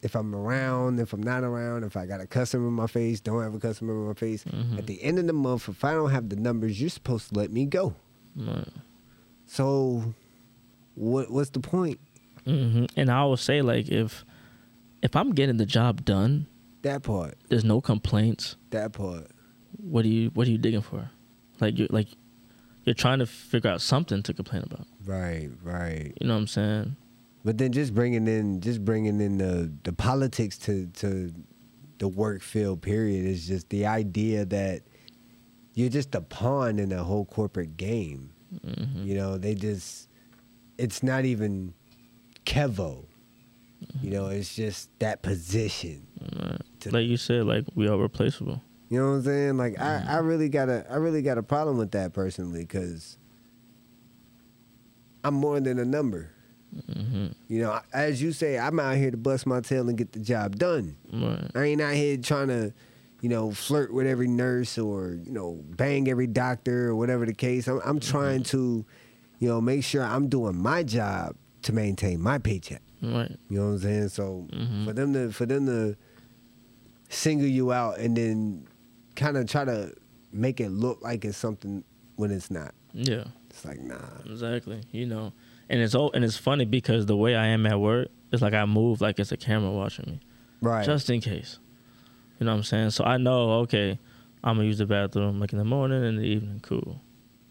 [0.04, 3.20] if I'm around, if I'm not around, if I got a customer in my face,
[3.20, 4.44] don't have a customer in my face.
[4.44, 4.78] Mhm.
[4.78, 7.36] At the end of the month, if I don't have the numbers, you're supposed to
[7.40, 7.96] let me go.
[8.36, 8.68] Right.
[9.46, 10.14] So
[10.96, 12.00] what what's the point?
[12.46, 14.24] hmm And I always say like if
[15.02, 16.48] if I'm getting the job done,
[16.82, 17.36] That part.
[17.50, 18.56] there's no complaints.
[18.72, 19.28] That part.
[19.78, 21.10] What are you What are you digging for?
[21.60, 22.08] Like you like
[22.84, 24.88] you're trying to figure out something to complain about.
[25.06, 26.14] Right, right.
[26.22, 26.96] You know what I'm saying?
[27.48, 31.34] But then just bringing in just bringing in the the politics to to
[31.98, 34.82] the work field period is just the idea that
[35.74, 38.34] you're just a pawn in a whole corporate game.
[38.52, 40.10] hmm You know, they just
[40.78, 41.74] it's not even
[42.46, 43.06] Kevo.
[44.02, 46.06] You know, it's just that position.
[46.20, 46.92] Right.
[46.92, 48.62] Like you said, like we are replaceable.
[48.90, 49.58] You know what I'm saying?
[49.58, 53.18] Like I, I really got a I really got a problem with that personally because
[55.24, 56.32] I'm more than a number.
[56.94, 60.12] Hmm You know, as you say, I'm out here to bust my tail and get
[60.12, 60.96] the job done.
[61.12, 61.50] Right.
[61.56, 62.74] I ain't out here trying to,
[63.22, 67.34] you know, flirt with every nurse or you know bang every doctor or whatever the
[67.34, 67.68] case.
[67.68, 68.86] I'm, I'm trying to,
[69.40, 72.82] you know, make sure I'm doing my job to maintain my paycheck.
[73.02, 73.36] Right.
[73.50, 74.10] You know what I'm saying?
[74.10, 74.86] So Mhm.
[74.86, 75.96] for them to for them to
[77.10, 78.68] single you out and then
[79.16, 79.94] kind of try to
[80.34, 81.84] make it look like it's something
[82.18, 82.74] when it's not.
[82.94, 83.24] Yeah.
[83.50, 83.98] It's like nah.
[84.26, 84.82] Exactly.
[84.92, 85.34] You know,
[85.70, 88.54] and it's all and it's funny because the way I am at work, it's like
[88.54, 90.20] I move like it's a camera watching me,
[90.62, 90.86] Right.
[90.86, 91.60] just in case.
[92.40, 92.90] You know what I'm saying?
[92.92, 93.98] So I know, okay,
[94.44, 96.60] I'm gonna use the bathroom like in the morning and the evening.
[96.62, 97.02] Cool.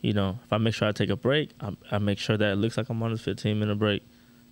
[0.00, 2.52] You know, if I make sure I take a break, I, I make sure that
[2.52, 4.02] it looks like I'm on a 15 minute break.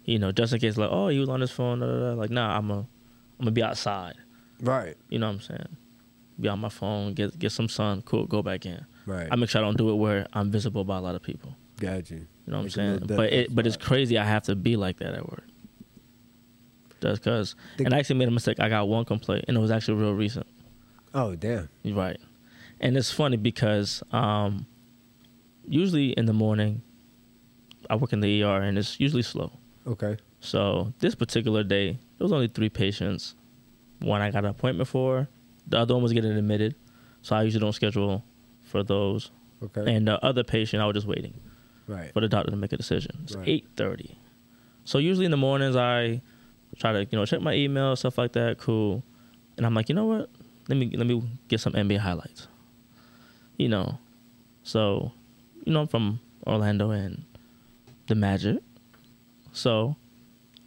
[0.05, 1.79] You know, just in case, like, oh, he was on his phone.
[1.81, 2.13] Da, da, da.
[2.15, 2.87] Like, nah, I'm a, I'm
[3.41, 4.15] gonna be outside.
[4.61, 4.97] right.
[5.09, 5.77] You know what I'm saying?
[6.41, 8.03] Be on my phone, get get some sun.
[8.03, 8.85] Cool, go back in.
[9.07, 9.29] Right.
[9.31, 11.55] I make sure I don't do it where I'm visible by a lot of people.
[11.81, 12.19] Got you.
[12.19, 13.03] You know what I'm saying?
[13.07, 15.45] But it but it's crazy I have to be like that at work.
[17.01, 17.55] Just cause.
[17.77, 18.61] The- and I actually made a mistake.
[18.61, 20.47] I got one complaint and it was actually real recent.
[21.15, 21.69] Oh damn.
[21.83, 22.19] You're right.
[22.81, 24.67] And it's funny because um
[25.67, 26.83] usually in the morning
[27.89, 29.53] I work in the ER and it's usually slow.
[29.87, 30.17] Okay.
[30.41, 33.35] So this particular day, there was only three patients.
[34.01, 35.29] One I got an appointment for.
[35.67, 36.75] The other one was getting admitted.
[37.23, 38.23] So I usually don't schedule
[38.63, 39.31] for those.
[39.63, 39.95] Okay.
[39.95, 41.41] And the other patient I was just waiting
[41.87, 42.13] right.
[42.13, 43.19] for the doctor to make a decision.
[43.25, 43.49] It's Right.
[43.49, 44.17] eight thirty.
[44.85, 46.21] So usually in the mornings I
[46.77, 48.59] try to you know check my email stuff like that.
[48.59, 49.03] Cool,
[49.57, 50.31] and I'm like, you know what?
[50.69, 52.49] Let me let me get some NBA highlights.
[53.57, 53.99] You know,
[54.63, 55.13] so
[55.65, 57.25] you know I'm from Orlando and
[58.09, 58.63] the Magic.
[59.53, 59.97] So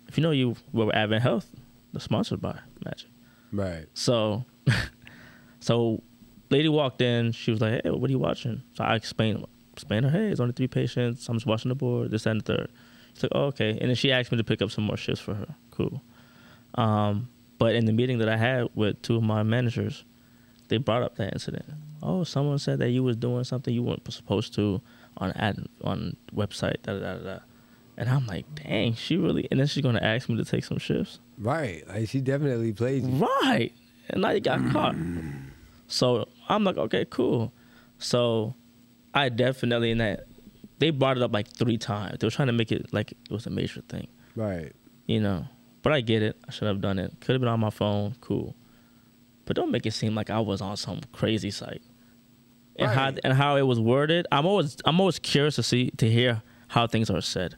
[0.07, 1.47] if you know you were Advent Health,
[1.93, 3.09] they're sponsored by Magic.
[3.51, 3.85] Right.
[3.93, 4.45] So,
[5.59, 6.01] so,
[6.49, 7.31] lady walked in.
[7.31, 9.45] She was like, "Hey, what are you watching?" So I explained,
[9.77, 11.27] explained her, "Hey, it's only three patients.
[11.29, 12.11] I'm just watching the board.
[12.11, 12.69] This that, and the third.
[13.13, 15.21] She's like, "Oh, okay." And then she asked me to pick up some more shifts
[15.21, 15.55] for her.
[15.71, 16.01] Cool.
[16.75, 20.03] Um, but in the meeting that I had with two of my managers,
[20.67, 21.65] they brought up that incident.
[22.03, 24.81] Oh, someone said that you was doing something you weren't supposed to
[25.17, 26.81] on ad on website.
[26.83, 27.39] Da da da da.
[27.97, 29.47] And I'm like, dang, she really.
[29.49, 31.19] And then she's gonna ask me to take some shifts.
[31.39, 31.87] Right.
[31.87, 33.09] Like she definitely played you.
[33.09, 33.73] Right.
[34.09, 34.95] And now you got caught.
[35.87, 37.51] So I'm like, okay, cool.
[37.97, 38.53] So
[39.17, 40.27] I definitely in that
[40.79, 42.17] they brought it up like three times.
[42.19, 44.73] They were trying to make it like it was a major thing, Right.
[45.07, 45.45] you know.
[45.81, 46.37] But I get it.
[46.47, 47.13] I should have done it.
[47.21, 48.15] Could have been on my phone.
[48.21, 48.55] Cool.
[49.45, 51.81] But don't make it seem like I was on some crazy site.
[52.77, 53.19] And how Right.
[53.23, 54.27] and how it was worded.
[54.31, 57.55] I'm always I'm always curious to see to hear how things are said,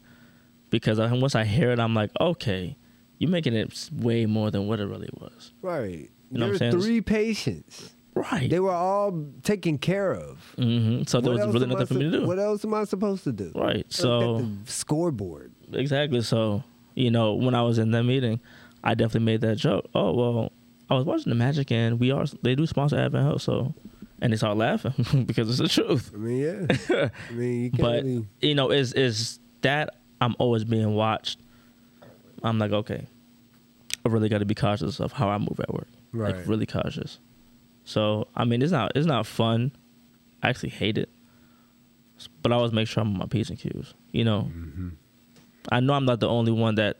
[0.69, 2.77] because I, once I hear it, I'm like, okay,
[3.17, 5.51] you're making it way more than what it really was.
[5.61, 6.09] Right.
[6.31, 6.79] You know what I'm saying?
[6.79, 7.91] three patients.
[8.31, 8.49] Right.
[8.49, 10.39] They were all taken care of.
[10.57, 12.27] hmm So there What was really nothing for me to do.
[12.27, 13.51] What else am I supposed to do?
[13.55, 13.85] Right.
[13.89, 15.51] So the scoreboard.
[15.73, 16.21] exactly.
[16.21, 16.63] So
[16.95, 18.39] you know, when I was in that meeting,
[18.83, 19.85] I definitely made that joke.
[19.95, 20.51] Oh well,
[20.89, 23.73] I was watching the Magic, and we are they do sponsor Advent Health, so
[24.21, 26.11] and they start laughing because it's the truth.
[26.13, 27.09] I mean, yeah.
[27.29, 28.27] I mean, you can't But really.
[28.41, 31.39] you know, is is that I'm always being watched.
[32.43, 33.05] I'm like, okay,
[34.05, 35.87] I really got to be cautious of how I move at work.
[36.11, 36.35] Right.
[36.35, 37.19] Like really cautious.
[37.85, 39.71] So I mean, it's not it's not fun.
[40.43, 41.09] I actually hate it,
[42.41, 43.93] but I always make sure I'm on my p's and q's.
[44.11, 44.89] You know, Mm-hmm.
[45.71, 46.97] I know I'm not the only one that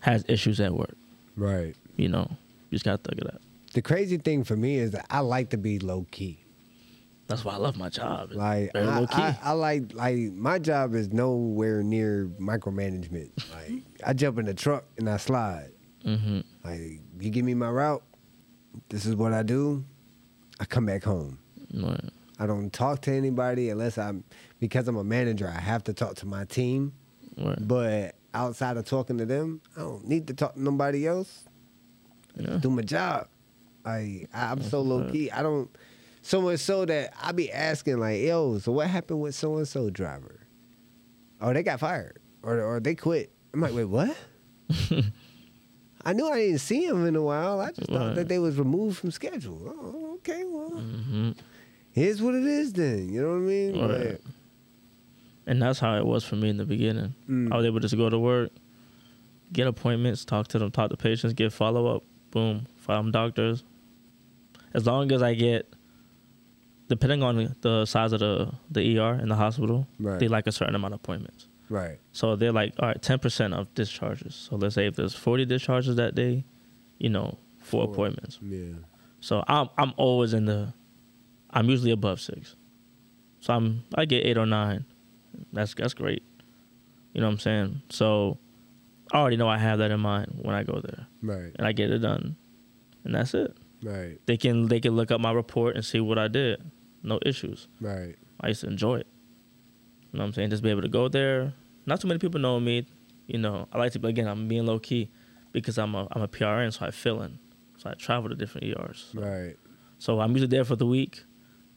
[0.00, 0.96] has issues at work.
[1.36, 1.74] Right.
[1.96, 3.40] You know, you just gotta thug it out.
[3.74, 6.42] The crazy thing for me is that I like to be low key.
[7.26, 8.28] That's why I love my job.
[8.30, 9.14] It's Like I, low key.
[9.16, 13.30] I, I like like my job is nowhere near micromanagement.
[13.52, 15.72] Like I jump in the truck and I slide.
[16.04, 18.02] hmm Like you give me my route,
[18.88, 19.84] this is what I do.
[20.60, 21.38] I come back home.
[21.74, 22.00] Right.
[22.38, 24.24] I don't talk to anybody unless I'm
[24.60, 25.48] because I'm a manager.
[25.48, 26.92] I have to talk to my team.
[27.36, 27.56] Right.
[27.60, 31.44] But outside of talking to them, I don't need to talk to nobody else.
[32.36, 32.58] Yeah.
[32.58, 33.28] Do my job.
[33.84, 35.30] I I'm so low key.
[35.30, 35.70] I don't.
[36.22, 39.68] So much so that I be asking like, yo, so what happened with so and
[39.68, 40.40] so driver?
[41.40, 43.30] Oh, they got fired or or they quit.
[43.54, 44.16] I'm like, wait, what?
[46.06, 47.60] I knew I didn't see him in a while.
[47.60, 49.60] I just thought that they was removed from schedule.
[49.66, 51.32] Oh, okay, well, hmm
[51.92, 53.08] here's what it is then.
[53.12, 53.80] You know what I mean?
[54.10, 54.20] Right.
[55.46, 57.14] And that's how it was for me in the beginning.
[57.28, 57.52] Mm.
[57.52, 58.50] I was able to just go to work,
[59.52, 62.02] get appointments, talk to them, talk to patients, get follow up.
[62.30, 63.64] Boom, find doctors.
[64.74, 65.72] As long as I get,
[66.88, 70.18] depending on the size of the the ER in the hospital, Right.
[70.20, 71.48] they like a certain amount of appointments.
[71.68, 71.98] Right.
[72.12, 74.34] So they're like, all right, ten percent of discharges.
[74.34, 76.44] So let's say if there's forty discharges that day,
[76.98, 77.92] you know, four, Four.
[77.92, 78.38] appointments.
[78.42, 78.74] Yeah.
[79.20, 80.72] So I'm I'm always in the,
[81.50, 82.54] I'm usually above six.
[83.40, 84.84] So I'm I get eight or nine.
[85.52, 86.22] That's that's great.
[87.12, 87.82] You know what I'm saying?
[87.90, 88.38] So
[89.12, 91.52] I already know I have that in mind when I go there, Right.
[91.56, 92.36] and I get it done,
[93.04, 93.56] and that's it.
[93.82, 94.18] Right.
[94.26, 96.62] They can they can look up my report and see what I did.
[97.02, 97.68] No issues.
[97.80, 98.16] Right.
[98.40, 99.06] I used to enjoy it.
[100.16, 100.48] You know what I'm saying?
[100.48, 101.52] Just be able to go there.
[101.84, 102.86] Not too many people know me.
[103.26, 104.26] You know, I like to be again.
[104.26, 105.10] I'm being low key
[105.52, 107.38] because I'm a I'm a PRN, so I fill in.
[107.76, 109.10] So I travel to different ERs.
[109.12, 109.56] So, Right.
[109.98, 111.22] so I'm usually there for the week,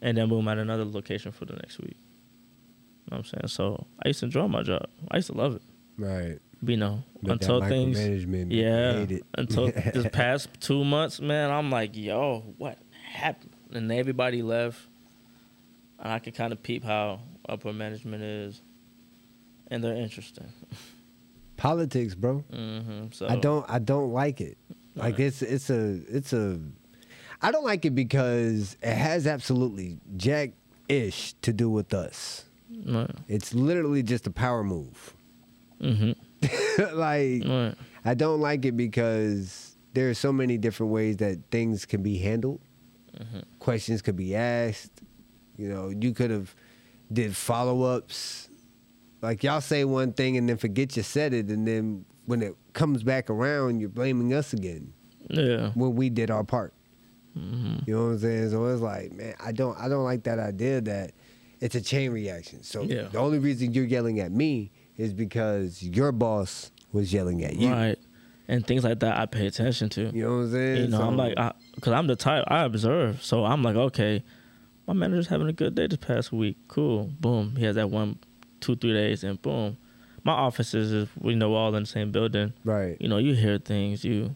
[0.02, 1.97] and then boom at another location for the next week.
[1.97, 3.47] You know what I'm saying?
[3.47, 4.88] So I used to enjoy my job.
[5.12, 5.62] I used to love it.
[5.97, 6.39] Right.
[6.65, 7.99] You know, But until things.
[8.54, 9.06] Yeah.
[9.34, 13.52] Until this past two months, man, I'm like, yo, what happened?
[13.73, 14.80] And everybody left.
[15.99, 18.62] And I could kind of peep how upper management is.
[19.71, 20.51] And they're interesting.
[21.57, 22.39] politics, bro.
[22.51, 24.57] hmm So I don't I don't like it.
[24.95, 25.19] Like Right.
[25.27, 26.59] it's it's a it's a
[27.41, 30.51] I don't like it because it has absolutely jack
[30.88, 32.45] ish to do with us.
[32.85, 33.12] Right.
[33.27, 35.13] It's literally just a power move.
[35.81, 36.12] hmm
[36.93, 37.73] like Right.
[38.05, 42.17] I don't like it because there are so many different ways that things can be
[42.17, 42.62] handled.
[43.19, 43.39] Mm-hmm.
[43.59, 44.91] Questions could be asked.
[45.57, 46.55] You know, you could have
[47.11, 48.49] did follow ups.
[49.21, 52.55] Like y'all say one thing and then forget you said it, and then when it
[52.73, 54.93] comes back around, you're blaming us again
[55.29, 55.71] Yeah.
[55.73, 56.73] when we did our part.
[57.33, 58.49] hmm You know what I'm saying?
[58.51, 61.11] So it's like, man, I don't, I don't like that idea that
[61.59, 62.63] it's a chain reaction.
[62.63, 63.03] So Yeah.
[63.11, 67.69] the only reason you're yelling at me is because your boss was yelling at you.
[67.71, 67.97] Right.
[68.47, 70.11] And things like that I pay attention to.
[70.13, 70.81] You know what I'm saying?
[70.83, 73.21] You know, I'm So- like, because I'm the type I observe.
[73.23, 74.23] So I'm like, okay,
[74.89, 76.58] my manager's having a good day this past week.
[76.67, 77.12] Cool.
[77.19, 77.56] Boom.
[77.56, 78.17] He has that one,
[78.60, 79.78] two, three days, and boom.
[80.23, 82.54] My office is, is we know all in the same building.
[82.63, 82.97] right.
[82.99, 84.04] You know, you hear things.
[84.04, 84.36] You,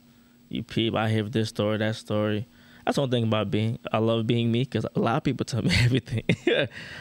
[0.49, 0.93] you peep.
[0.93, 2.47] I hear this story, that story.
[2.85, 3.79] That's one thing about being.
[3.91, 6.23] I love being me because a lot of people tell me everything.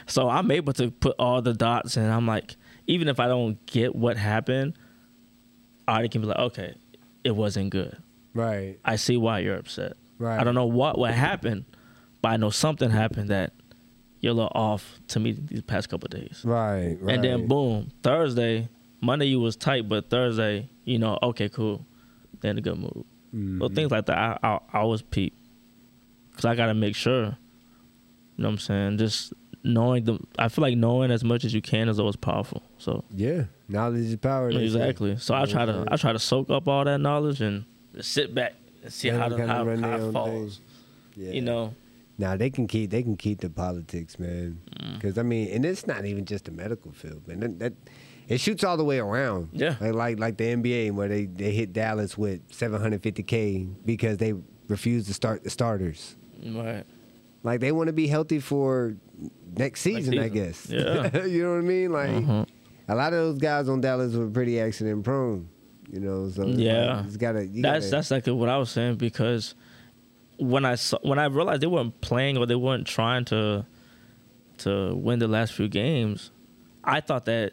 [0.06, 3.64] so I'm able to put all the dots, and I'm like, even if I don't
[3.66, 4.72] get what happened,
[5.86, 6.74] I can be like, okay,
[7.22, 7.98] it wasn't good.
[8.32, 8.78] Right.
[8.82, 9.92] I see why you're upset.
[10.18, 10.40] Right.
[10.40, 11.64] I don't know what what happened,
[12.22, 13.52] but I know something happened that
[14.20, 16.42] you're a little off to me these past couple of days.
[16.44, 16.96] Right.
[17.00, 17.14] Right.
[17.16, 18.68] And then boom, Thursday,
[19.00, 21.84] Monday you was tight, but Thursday, you know, okay, cool,
[22.40, 23.04] then a good move.
[23.32, 23.74] So Mhm.
[23.74, 25.34] things like that, I I, I always peep,
[26.34, 27.36] cause I gotta make sure.
[28.36, 28.98] You know what I'm saying?
[28.98, 29.32] Just
[29.64, 32.62] knowing the, I feel like knowing as much as you can is always powerful.
[32.78, 33.44] So Yeah.
[33.68, 34.50] Knowledge is power.
[34.50, 35.16] exactly.
[35.18, 38.34] So I try to I try to soak up all that knowledge and just sit
[38.34, 40.60] back and see Let how the, how, how it falls.
[41.16, 41.30] Yeah.
[41.32, 41.74] You know.
[42.18, 44.60] Now they can keep they can keep the politics, man.
[44.80, 44.94] Mm.
[44.94, 47.40] Because I mean, and it's not even just the medical field, man.
[47.40, 47.72] That, that
[48.28, 49.48] it shoots all the way around.
[49.52, 49.76] Yeah.
[49.80, 54.34] Like like, like the NBA where they, they hit Dallas with 750k because they
[54.68, 56.16] refuse to start the starters.
[56.44, 56.84] Right.
[57.42, 58.96] Like they want to be healthy for
[59.56, 60.34] next season, I season.
[60.34, 60.66] guess.
[60.68, 61.24] Yeah.
[61.26, 61.92] you know what I mean?
[61.92, 62.46] Like Mhm.
[62.88, 65.48] a lot of those guys on Dallas were pretty accident prone.
[65.90, 66.96] You know, so Yeah.
[66.98, 67.40] like, it's gotta.
[67.46, 69.54] That's gotta, that's like what I was saying because
[70.42, 73.64] when I saw when I realized they weren't playing or they weren't trying to
[74.58, 76.30] to win the last few games,
[76.84, 77.52] I thought that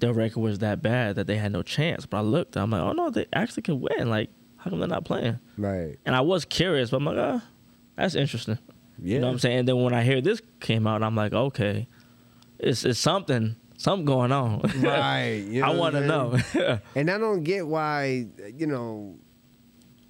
[0.00, 2.06] their record was that bad that they had no chance.
[2.06, 4.08] But I looked, I'm like, oh no, they actually can win.
[4.08, 5.38] Like, how come they're not playing?
[5.56, 5.98] right.
[6.06, 7.42] And I was curious, but I'm like, ah,
[7.96, 8.58] that's interesting.
[8.98, 9.14] Yeah.
[9.14, 9.58] You know what I'm saying?
[9.60, 11.88] And then when I hear this came out, I'm like, okay,
[12.58, 14.60] it's it's something something going on.
[14.76, 15.44] Right.
[15.48, 16.38] You know I want to know.
[16.94, 18.26] And I don't get why,
[18.56, 19.16] you know,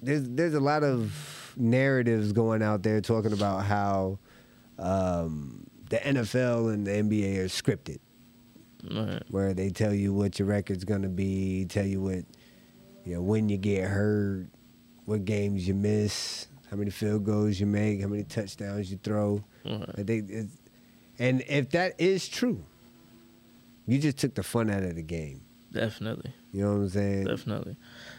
[0.01, 1.11] there's there's a lot of
[1.57, 4.19] narratives going out there talking about how
[4.79, 7.99] um, the NFL and the NBA are scripted,
[8.89, 9.21] Right.
[9.29, 12.25] where they tell you what your record's gonna be, tell you what,
[13.05, 14.47] you know, when you get hurt,
[15.05, 19.43] what games you miss, how many field goals you make, how many touchdowns you throw.
[19.65, 19.89] Right.
[19.97, 20.31] I think
[21.19, 22.63] and if that is true,
[23.85, 25.41] you just took the fun out of the game.
[25.71, 26.33] Definitely.
[26.51, 27.25] You know what I'm saying?
[27.25, 27.75] Definitely.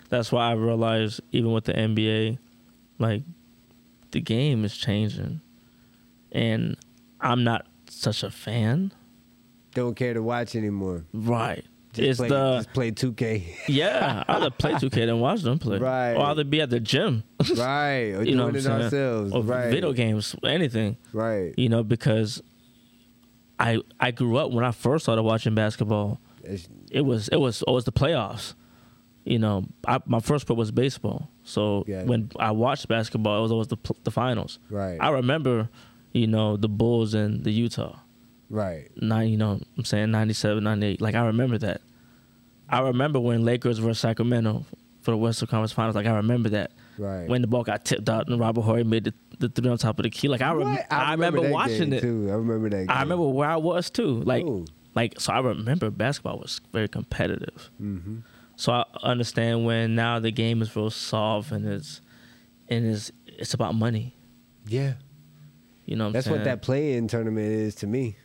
[0.09, 2.39] That's why I realized even with the NBA,
[2.99, 3.22] like
[4.11, 5.40] the game is changing.
[6.30, 6.76] And
[7.20, 8.93] I'm not such a fan.
[9.74, 11.05] Don't care to watch anymore.
[11.12, 11.64] Right.
[11.93, 13.45] Just it's play, the just play 2K.
[13.68, 14.24] yeah.
[14.26, 15.78] I'd rather play 2K than watch them play.
[15.78, 16.14] Right.
[16.14, 17.22] Or either be at the gym.
[17.57, 18.12] right.
[18.12, 18.82] Or you know doing what I'm it saying?
[18.82, 19.32] ourselves.
[19.32, 19.70] Or right.
[19.70, 20.97] video games, anything.
[21.12, 21.55] Right.
[21.59, 22.43] You know, because
[23.59, 26.18] I I grew up when I first started watching basketball.
[26.43, 28.55] It's- it was it was always the playoffs.
[29.25, 31.29] You know, I, my first sport was baseball.
[31.45, 32.03] So Yeah.
[32.05, 34.59] when I watched basketball, it was always the the finals.
[34.70, 34.99] Right.
[35.01, 35.68] I remember,
[36.12, 37.99] you know, the Bulls and the Utah.
[38.51, 38.91] right.
[39.01, 41.01] Nine, you know, I'm saying 97, 98.
[41.01, 41.81] Like I remember that.
[42.68, 44.64] I remember when Lakers versus Sacramento
[45.03, 45.95] for the Western Conference Finals.
[45.95, 47.29] Like I remember that Right.
[47.29, 49.99] when the ball got tipped out and Robert Horry made the, the three on top
[49.99, 50.29] of the key.
[50.29, 50.87] Like I, rem- What?
[50.93, 52.01] I, remember, that watching it.
[52.01, 52.29] too.
[52.31, 52.77] I remember that.
[52.89, 52.91] Game.
[52.91, 54.20] I remember where I was too.
[54.23, 54.64] Like, Ooh.
[54.95, 57.70] like so I remember basketball was very competitive.
[57.81, 58.16] Mm-hmm.
[58.63, 62.01] So I understand when now the game is real soft and it's
[62.69, 64.15] and it's it's about money.
[64.69, 64.93] Yeah.
[65.85, 68.17] You know, what That's what that play-in tournament is to me.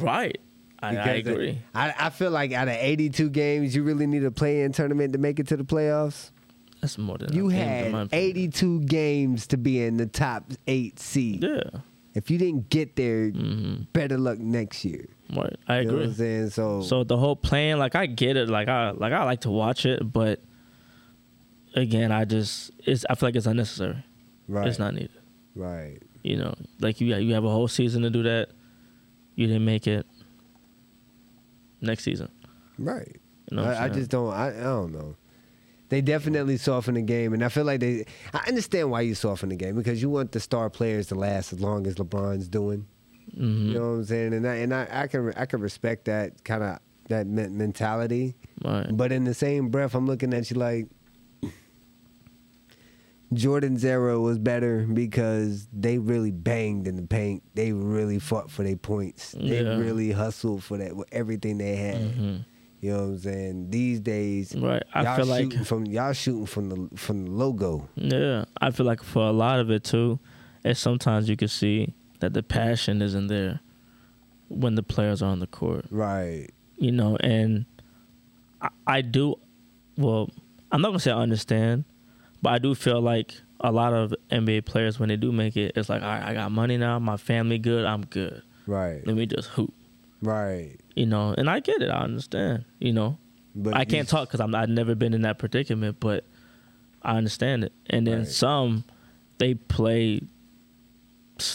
[0.00, 0.36] right.
[0.82, 1.62] I, I uh, agree.
[1.76, 5.20] I, I feel like out of 82 games, you really need a play-in tournament to
[5.20, 6.32] make it to the playoffs.
[6.80, 10.06] That's more than You enough games in my had 82 games to be in the
[10.06, 11.44] top eight seed.
[11.44, 11.82] Yeah.
[12.14, 15.06] If you didn't get there, hmm better luck next year.
[15.34, 15.56] Right.
[15.66, 16.04] I You know what agree.
[16.10, 16.50] I'm saying?
[16.50, 19.50] So, So the whole plan, like I get it, like I like I like to
[19.50, 20.40] watch it, but
[21.74, 24.04] again, I just it's I feel like it's unnecessary.
[24.48, 25.10] right, It's not needed.
[25.56, 25.98] right.
[26.22, 28.48] You know, like you you have a whole season to do that.
[29.34, 30.06] You didn't make it.
[31.80, 32.30] Next season,
[32.78, 33.20] Right.
[33.50, 33.64] you know.
[33.64, 34.32] I, I just don't.
[34.32, 35.16] I, I don't know.
[35.90, 38.06] They definitely soften the game, and I feel like they.
[38.32, 41.52] I understand why you soften the game because you want the star players to last
[41.52, 42.86] as long as LeBron's doing.
[43.36, 43.66] Mhm.
[43.68, 44.32] You know what I'm saying?
[44.34, 46.78] And I and I, I can I can respect that kind of
[47.08, 48.86] that men- mentality, right.
[48.96, 50.86] but in the same breath, I'm looking at you like.
[53.32, 57.42] Jordan's era was better because they really banged in the paint.
[57.54, 59.32] They really fought for their points.
[59.32, 59.76] They Yeah.
[59.76, 61.96] really hustled for that with everything they had.
[62.12, 62.36] hmm
[62.84, 63.70] You know what I'm saying?
[63.70, 64.82] These days, Right.
[64.92, 67.88] I feel like from y'all shooting from the from the logo.
[67.96, 70.18] yeah, I feel like for a lot of it too,
[70.66, 73.60] it's sometimes you can see that the passion isn't there
[74.48, 75.86] when the players are on the court.
[75.90, 76.50] Right.
[76.76, 77.64] you know, and
[78.60, 79.36] I, I do.
[79.96, 80.28] Well,
[80.70, 81.84] I'm not gonna say I understand,
[82.42, 85.72] but I do feel like a lot of NBA players when they do make it,
[85.74, 88.42] it's like, all right, I got money now, my family good, I'm good.
[88.66, 89.06] Right.
[89.06, 89.72] Let me just hoop,
[90.24, 90.76] Right.
[90.96, 91.34] you know.
[91.36, 93.18] And I get it, I understand, you know.
[93.54, 96.24] But I can't talk because I'm I've never been in that predicament, but
[97.02, 97.72] I understand it.
[97.88, 98.26] And then Right.
[98.28, 98.84] some,
[99.38, 100.20] they play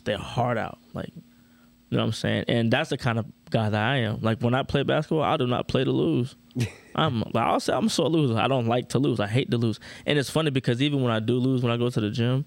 [0.04, 2.46] their heart out, like you know what I'm saying.
[2.48, 4.20] And that's the kind of guy that I am.
[4.22, 6.36] Like when I play basketball, I do not play to lose.
[6.96, 8.38] I'm like I'll say I'm a sore loser.
[8.38, 9.20] I don't like to lose.
[9.20, 9.80] I hate to lose.
[10.06, 12.46] And it's funny because even when I do lose, when I go to the gym,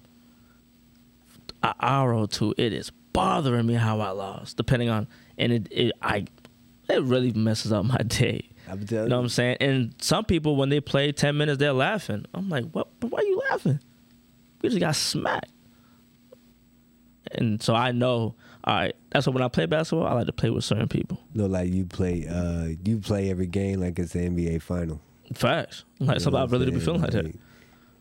[1.61, 4.57] an hour or two, it is bothering me how I lost.
[4.57, 5.07] Depending on,
[5.37, 6.25] and it, it I,
[6.89, 8.49] it really messes up my day.
[8.67, 9.23] I'm telling You know what.
[9.23, 9.57] I'm saying?
[9.61, 12.25] And some people, when they play 10 minutes, they're laughing.
[12.33, 12.87] I'm like, what?
[12.99, 13.79] But why are you laughing?
[14.61, 15.51] We just got smacked.
[17.31, 20.33] And so I know, all right, that's why when I play basketball, I like to
[20.33, 21.19] play with certain people.
[21.33, 22.27] Look like you play.
[22.27, 25.01] Uh, you play every game like it's the NBA final.
[25.33, 25.85] Facts.
[25.99, 27.25] Like, You I really do be feeling like that.
[27.25, 27.37] Mm-hmm.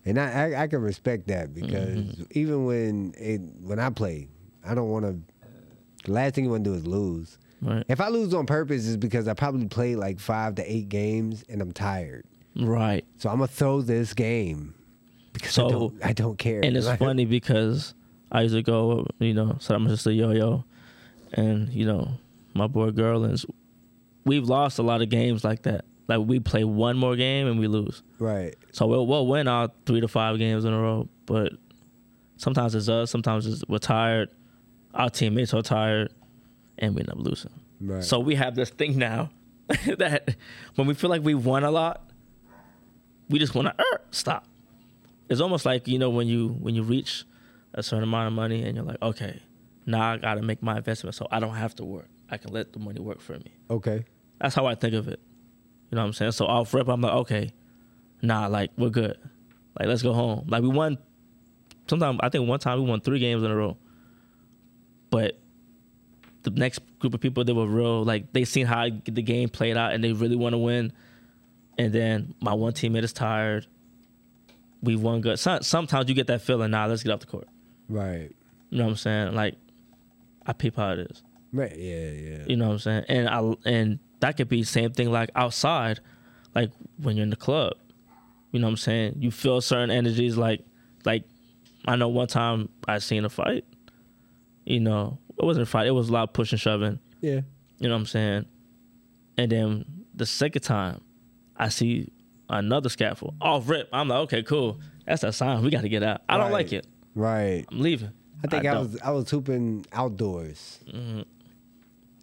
[0.04, 4.28] And I, I I can respect that because even when it when I play,
[4.66, 5.16] I don't want to.
[6.04, 7.38] The last thing you want to do is lose.
[7.60, 7.84] Right.
[7.88, 11.44] If I lose on purpose, is because I probably played like five to eight games
[11.48, 12.24] and I'm tired.
[12.56, 13.04] Right.
[13.18, 14.74] So I'm gonna throw this game
[15.32, 16.60] because So- I don't I don't care.
[16.64, 17.94] And it's Like, funny because
[18.32, 20.64] I used to go, you know, so I'm just a yo yo.
[21.34, 22.08] And, you know,
[22.52, 23.46] my boy Gerlins,
[24.26, 25.84] we've lost a lot of games like that.
[26.08, 28.02] Like we play one more game and we lose.
[28.18, 28.54] Right.
[28.72, 31.52] So we'll, we'll win all three to five games in a row, but
[32.36, 34.28] sometimes it's us, sometimes it's, we're tired,
[34.94, 36.12] our teammates are tired,
[36.78, 37.50] and we end up losing.
[37.80, 38.04] Right.
[38.04, 39.30] So we have this thing now
[39.98, 40.36] that
[40.76, 42.10] when we feel like we won a lot,
[43.28, 44.46] we just want to er, stop.
[45.28, 47.24] It's almost like you know when you when you reach
[47.74, 49.40] a certain amount of money and you're like, okay,
[49.86, 52.08] now I got to make my investment, so I don't have to work.
[52.30, 53.52] I can let the money work for me.
[53.70, 54.04] Okay.
[54.40, 55.20] That's how I think of it.
[55.90, 56.32] You know what I'm saying?
[56.32, 57.52] So off rip, I'm like, okay,
[58.22, 59.18] nah, like we're good.
[59.78, 60.46] Like let's go home.
[60.48, 60.98] Like we won.
[61.88, 63.76] Sometimes I think one time we won three games in a row.
[65.12, 65.38] But
[66.42, 68.02] the next group of people, they were real.
[68.02, 70.92] Like they seen how the game played out, and they really want to win.
[71.78, 73.66] And then my one teammate is tired.
[74.82, 75.38] We won good.
[75.38, 76.70] Some, sometimes you get that feeling.
[76.70, 77.46] Nah, let's get off the court.
[77.88, 78.34] Right.
[78.70, 79.34] You know what I'm saying?
[79.34, 79.56] Like,
[80.46, 81.22] I peep how it is.
[81.52, 81.76] Right.
[81.76, 82.10] Yeah.
[82.10, 82.44] Yeah.
[82.46, 83.04] You know what I'm saying?
[83.08, 86.00] And I and that could be same thing like outside,
[86.54, 87.74] like when you're in the club.
[88.50, 89.16] You know what I'm saying?
[89.18, 90.62] You feel certain energies like
[91.04, 91.24] like
[91.84, 93.66] I know one time I seen a fight.
[94.64, 96.98] You know, it wasn't a fight, it was a lot of pushing shoving.
[97.20, 97.40] Yeah.
[97.78, 98.46] You know what I'm saying?
[99.36, 99.84] And then
[100.14, 101.00] the second time
[101.56, 102.12] I see
[102.48, 103.88] another scaffold off rip.
[103.92, 104.80] I'm like, okay, cool.
[105.06, 105.62] That's a sign.
[105.62, 106.22] We got to get out.
[106.28, 106.86] I don't like it.
[107.14, 107.64] Right.
[107.70, 108.12] I'm leaving.
[108.44, 108.92] I think I, don't.
[108.92, 111.22] was I was hooping outdoors, mm-hmm.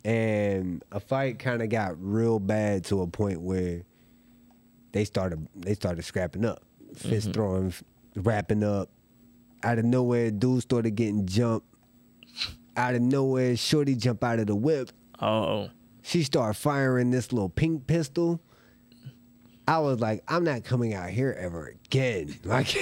[0.03, 3.83] and a fight kind of got real bad to a point where
[4.91, 6.61] they started they started scrapping up,
[6.93, 7.31] fist mm-hmm.
[7.31, 7.73] throwing,
[8.15, 8.89] wrapping up.
[9.63, 11.67] Out of nowhere, dude started getting jumped.
[12.78, 14.91] Out of nowhere, shorty jump out of the whip.
[15.22, 15.70] Oh,
[16.01, 18.41] She start firing this little pink pistol.
[19.67, 22.36] I was like, I'm not coming out here ever again.
[22.43, 22.76] Like,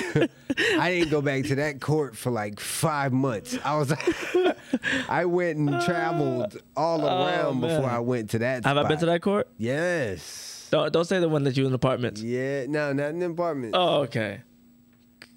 [0.80, 3.58] I didn't go back to that court for like five months.
[3.66, 4.58] I was, like,
[5.10, 7.90] I went and traveled all oh, around before Oh, man.
[7.90, 8.64] I went to that.
[8.64, 9.50] have I been to that court?
[9.58, 10.68] Yes.
[10.72, 12.22] Don't don't say the one that you in the apartments.
[12.22, 12.66] Yeah.
[12.68, 13.74] No, not in the apartment.
[13.76, 14.42] Oh, okay.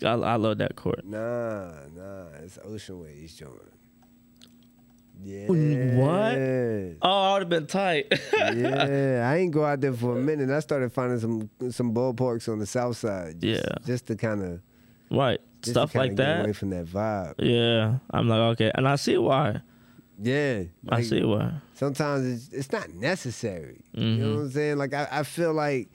[0.05, 1.05] I, I love that court.
[1.05, 2.27] Nah, nah.
[2.43, 3.53] It's Ocean Ways joint.
[5.23, 5.47] Yeah.
[5.97, 6.97] What?
[7.03, 8.07] Oh, I would have been tight.
[8.33, 10.49] yeah, I ain't go out there for a minute.
[10.51, 13.41] I started finding some some ballparks on the south side.
[13.41, 13.75] Just, Yeah.
[13.87, 14.61] just to kind of
[15.11, 15.41] right.
[15.63, 16.37] Stuff like that.
[16.37, 17.35] Get away from that vibe.
[17.39, 17.99] Yeah.
[18.11, 18.73] I'm like, okay.
[18.75, 19.61] And I see why.
[20.23, 21.53] Yeah, I see why.
[21.75, 23.85] Sometimes it's it's not necessary.
[23.93, 24.23] You Mm-hmm.
[24.23, 24.77] know what I'm saying?
[24.79, 25.91] Like I, I feel like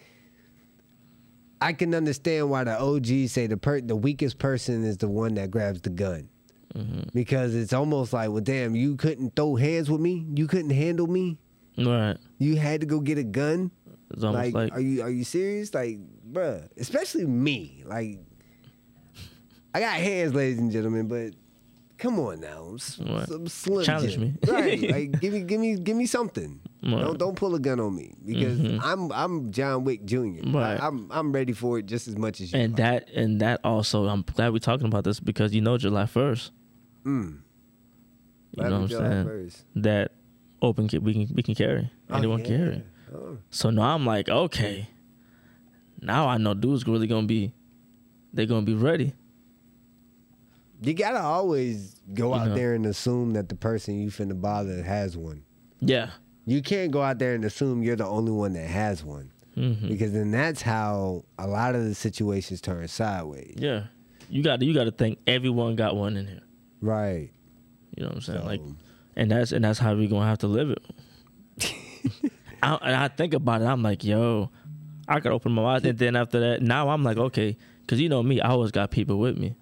[1.61, 5.36] I can understand why the OGs say the per- the weakest person is the one
[5.36, 6.30] that grabs the gun.
[6.76, 7.09] Mm-hmm.
[7.13, 10.26] Because it's almost like, well, damn, you couldn't throw hands with me.
[10.36, 11.38] You couldn't handle me.
[11.78, 12.17] Right.
[12.38, 13.71] You had to go get a gun.
[14.11, 15.73] It's almost like, like, are you are you serious?
[15.73, 15.97] Like,
[16.32, 17.84] bruh, especially me.
[17.86, 18.19] Like,
[19.73, 21.34] I got hands, ladies and gentlemen, but
[21.97, 23.28] come on now, S- Right.
[23.28, 24.21] some slim Challenge Jim.
[24.21, 24.34] me.
[24.47, 24.82] right?
[24.91, 26.59] Like, give me, give me, give me something.
[26.84, 26.91] Right.
[26.93, 27.01] Mm-hmm.
[27.01, 30.41] Don't don't pull a gun on me because I'm I'm John Wick Jr.
[30.45, 30.80] Right.
[30.80, 32.59] I, am I'm ready for it just as much as you.
[32.59, 32.84] and are.
[32.84, 34.05] that and that also.
[34.07, 36.51] I'm glad we're talking about this because you know July first.
[37.06, 37.39] Mm.
[38.58, 39.51] You know what I'm saying?
[39.76, 40.12] That
[40.62, 41.91] open we can we can carry.
[42.10, 42.84] Oh, Anyone carry.
[43.14, 43.38] Oh.
[43.49, 44.89] So now I'm like, okay.
[46.01, 47.53] Now I know dudes really gonna be,
[48.34, 49.14] they're gonna be ready.
[50.82, 52.56] You gotta always go You out know.
[52.56, 55.43] there and assume that the person you finna bother has one.
[55.80, 56.12] Yeah.
[56.45, 59.32] You can't go out there and assume you're the only one that has one.
[59.56, 63.56] hmm Because then that's how a lot of the situations turn sideways.
[63.58, 63.86] Yeah.
[64.30, 66.41] You got you got to think everyone got one in here.
[66.86, 67.29] Right.
[67.95, 68.39] You know what I'm saying?
[68.41, 68.61] So- Like,
[69.15, 70.83] and that's and that's how we're gonna have to live it.
[72.63, 73.65] I, and I think about it.
[73.65, 74.49] I'm like, yo,
[75.07, 78.09] I could open my mouth, and then after that, now I'm like, okay, because you
[78.09, 79.55] know me, I always got people with me.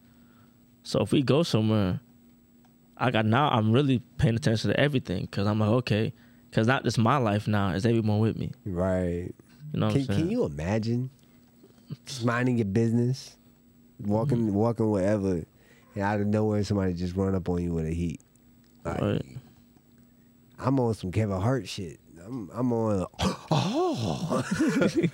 [0.84, 2.00] So if we go somewhere,
[2.98, 6.14] I got now I'm really paying attention to everything because I'm like, okay,
[6.50, 8.52] because not just my life now, is everyone with me.
[8.66, 9.34] Right.
[9.74, 10.20] You know what Can, I'm saying?
[10.20, 11.10] can you imagine
[12.06, 13.38] just minding your business,
[14.00, 14.54] walking Mm-hmm.
[14.54, 15.44] walking wherever,
[15.96, 18.22] and out of nowhere somebody just run up on you with a heat?
[18.86, 19.26] Like, Right.
[20.60, 22.00] I'm on some Kevin Hart shit.
[22.26, 23.06] I'm I'm on.
[23.52, 24.44] Oh,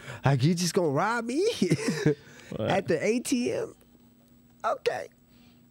[0.25, 1.43] like you just gonna rob me
[2.05, 2.15] Right.
[2.69, 3.73] at the ATM?
[4.63, 5.07] Okay,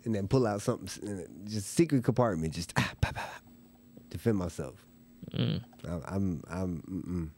[0.05, 3.41] and then pull out something, just secret compartment, just ah, bah, bah, bah,
[4.11, 4.85] defend myself.
[5.33, 5.61] Mm.
[5.85, 7.29] I'm I'm, I'm mm-mm.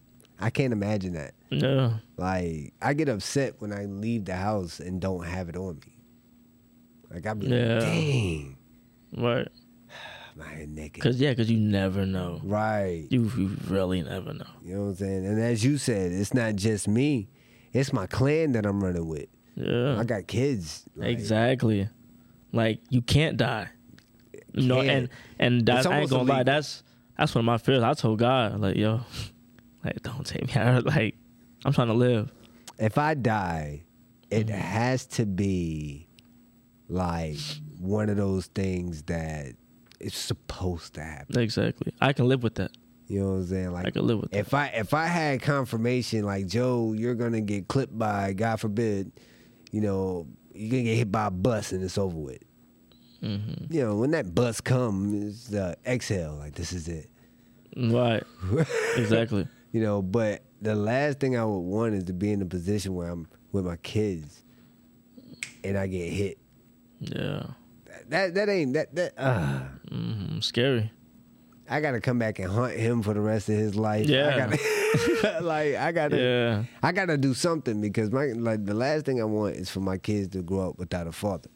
[0.43, 1.35] I can't imagine that.
[1.51, 1.95] Yeah.
[2.17, 5.90] Like I get upset when I leave the house and don't have it on me.
[7.13, 7.75] Like I be Yeah.
[7.75, 8.57] like, dang,
[9.17, 9.49] Right.
[10.37, 11.03] my head naked.
[11.03, 12.41] Cause yeah, cause you never know.
[12.45, 13.07] Right.
[13.11, 14.45] You, you really never know.
[14.65, 15.27] You know what I'm saying?
[15.27, 17.29] And as you said, it's not just me.
[17.73, 19.27] It's my clan that I'm running with.
[19.57, 19.99] Yeah.
[19.99, 20.85] I got kids.
[20.97, 21.89] Like, Exactly.
[22.53, 23.69] Like you can't die.
[24.53, 25.09] You know, and
[25.39, 26.43] and that, I ain't gonna lie.
[26.43, 26.83] That's
[27.17, 27.83] that's one of my fears.
[27.85, 29.01] I told God, like, yo,
[29.85, 30.85] like don't take me out.
[30.87, 31.15] Like
[31.65, 32.33] I'm trying to live.
[32.79, 33.83] If I die,
[34.31, 34.57] it Mm-hmm.
[34.59, 36.09] has to be
[36.91, 37.39] like
[37.79, 39.55] one of those things that
[40.01, 41.39] it's supposed to happen.
[41.39, 41.93] Exactly.
[42.01, 42.73] I can live with that.
[43.07, 43.73] You know what I'm saying?
[43.73, 44.39] Like I can live with that.
[44.39, 49.13] if I if I had confirmation like Joe, you're gonna get clipped by God forbid,
[49.73, 52.43] you know, you're gonna get hit by a bus and it's over with.
[53.23, 53.73] Mm-hmm.
[53.73, 57.11] You know, when that bus comes, the exhale, like this is it.
[57.77, 58.23] Right.
[58.97, 59.47] Exactly.
[59.73, 62.95] You know, but the last thing I would want is to be in a position
[62.95, 64.43] where I'm with my kids
[65.63, 66.39] and I get hit.
[67.01, 67.43] Yeah.
[67.87, 70.91] That that, that ain't that that uh hmm Scary.
[71.69, 74.07] I gotta come back and hunt him for the rest of his life.
[74.07, 74.29] Yeah.
[74.35, 76.65] I gotta, like I gotta Yeah.
[76.83, 79.97] I gotta do something because my like the last thing I want is for my
[79.99, 81.49] kids to grow up without a father.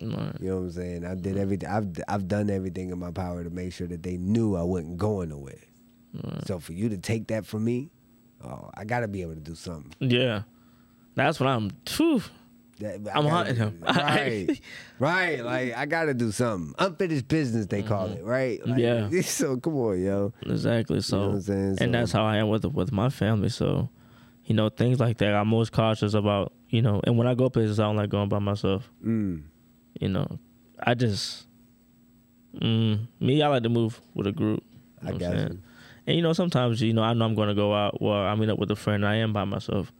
[0.00, 0.32] Right.
[0.40, 1.04] You know what I'm saying?
[1.06, 1.68] I did everything.
[1.68, 4.98] I've I've done everything in my power to make sure that they knew I wasn't
[4.98, 5.62] going nowhere.
[6.46, 7.90] So for you to take that from me,
[8.44, 9.92] oh, I got to be able to do something.
[9.98, 10.42] Yeah.
[11.14, 11.70] That's what I'm.
[11.86, 12.22] Phew.
[12.80, 13.78] That, I I'm gotta hunting him.
[13.86, 14.60] Right,
[14.98, 15.44] right.
[15.44, 16.74] Like I got to do something.
[16.78, 18.64] Unfinished business, they call it, right?
[18.66, 19.14] Like, Mm-hmm.
[19.14, 19.22] Yeah.
[19.38, 20.32] So come on, yo.
[20.46, 21.00] Exactly.
[21.00, 21.76] So, what I'm saying?
[21.80, 23.48] and that's how I am with with my family.
[23.50, 23.88] So,
[24.44, 26.52] you know, things like that, I'm most cautious about.
[26.68, 28.90] You know, and when I go places, I don't like going by myself.
[29.04, 29.42] Mm.
[30.00, 30.38] You know,
[30.80, 31.46] I just,
[32.54, 34.62] mm, me, I like to move with a group.
[35.02, 35.58] You I know what got you.
[36.06, 38.34] And you know, sometimes you know I know I'm going to go out well, I
[38.34, 39.04] meet up with a friend.
[39.06, 39.92] I am by myself,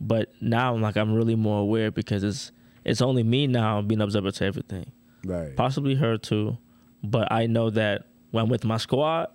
[0.00, 2.52] but now I'm like I'm really more aware because it's
[2.84, 4.92] it's only me now being observant to everything.
[5.24, 5.54] Right.
[5.56, 6.56] Possibly her too,
[7.02, 9.28] but I know that when I'm with my squad,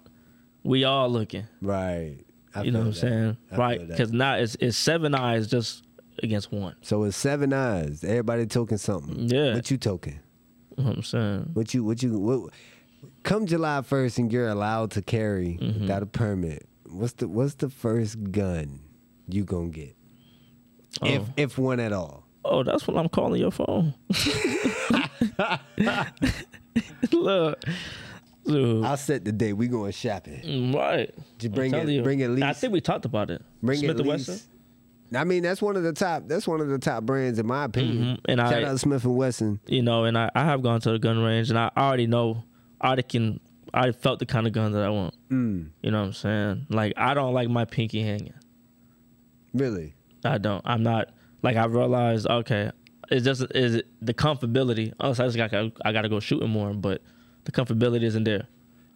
[0.63, 1.45] we all looking.
[1.61, 2.17] Right.
[2.55, 3.37] I you know what I'm saying?
[3.51, 3.87] I right?
[3.87, 5.83] Because now it's it's seven eyes just
[6.21, 6.75] against one.
[6.81, 8.03] So it's seven eyes.
[8.03, 9.27] Everybody token something.
[9.29, 9.55] Yeah.
[9.55, 10.19] What you token?
[10.77, 11.49] You know what I'm saying?
[11.53, 12.53] What you what you what
[13.23, 15.81] come July first and you're allowed to carry Mm-hmm.
[15.81, 16.67] without a permit.
[16.85, 18.79] What's the what's the first gun
[19.27, 19.95] you gonna get?
[21.01, 21.25] If Oh.
[21.37, 22.25] if one at all.
[22.45, 23.93] Oh, that's what I'm calling your phone.
[27.11, 27.63] Look,
[28.45, 29.53] dude, I'll set the date.
[29.53, 30.41] We going shopping.
[30.41, 31.13] mm, right?
[31.37, 32.01] Just bring it- you.
[32.01, 33.41] bring at I think we talked about it.
[33.61, 34.39] Bring Smith it and Wesson.
[35.15, 36.23] I mean, that's one of the top.
[36.27, 38.17] That's one of the top brands in my opinion.
[38.17, 38.19] Mhm.
[38.25, 39.59] And Shout I- out Smith and Wesson.
[39.67, 42.43] You know, and I, I have gone to the gun range, and I already know.
[42.81, 43.39] I already can.
[43.75, 45.15] I felt the kind of gun that I want.
[45.29, 46.65] Mm, You know what I'm saying?
[46.69, 48.33] Like I don't like my pinky hanging.
[49.53, 49.93] really?
[50.25, 50.61] I don't.
[50.65, 51.09] I'm not
[51.41, 52.27] like I realized.
[52.27, 52.71] Okay,
[53.09, 54.93] it's just is it the comfortability.
[54.99, 57.01] Oh, Honestly, I just got I got to go shooting more, but
[57.45, 58.47] the comfortability isn't there.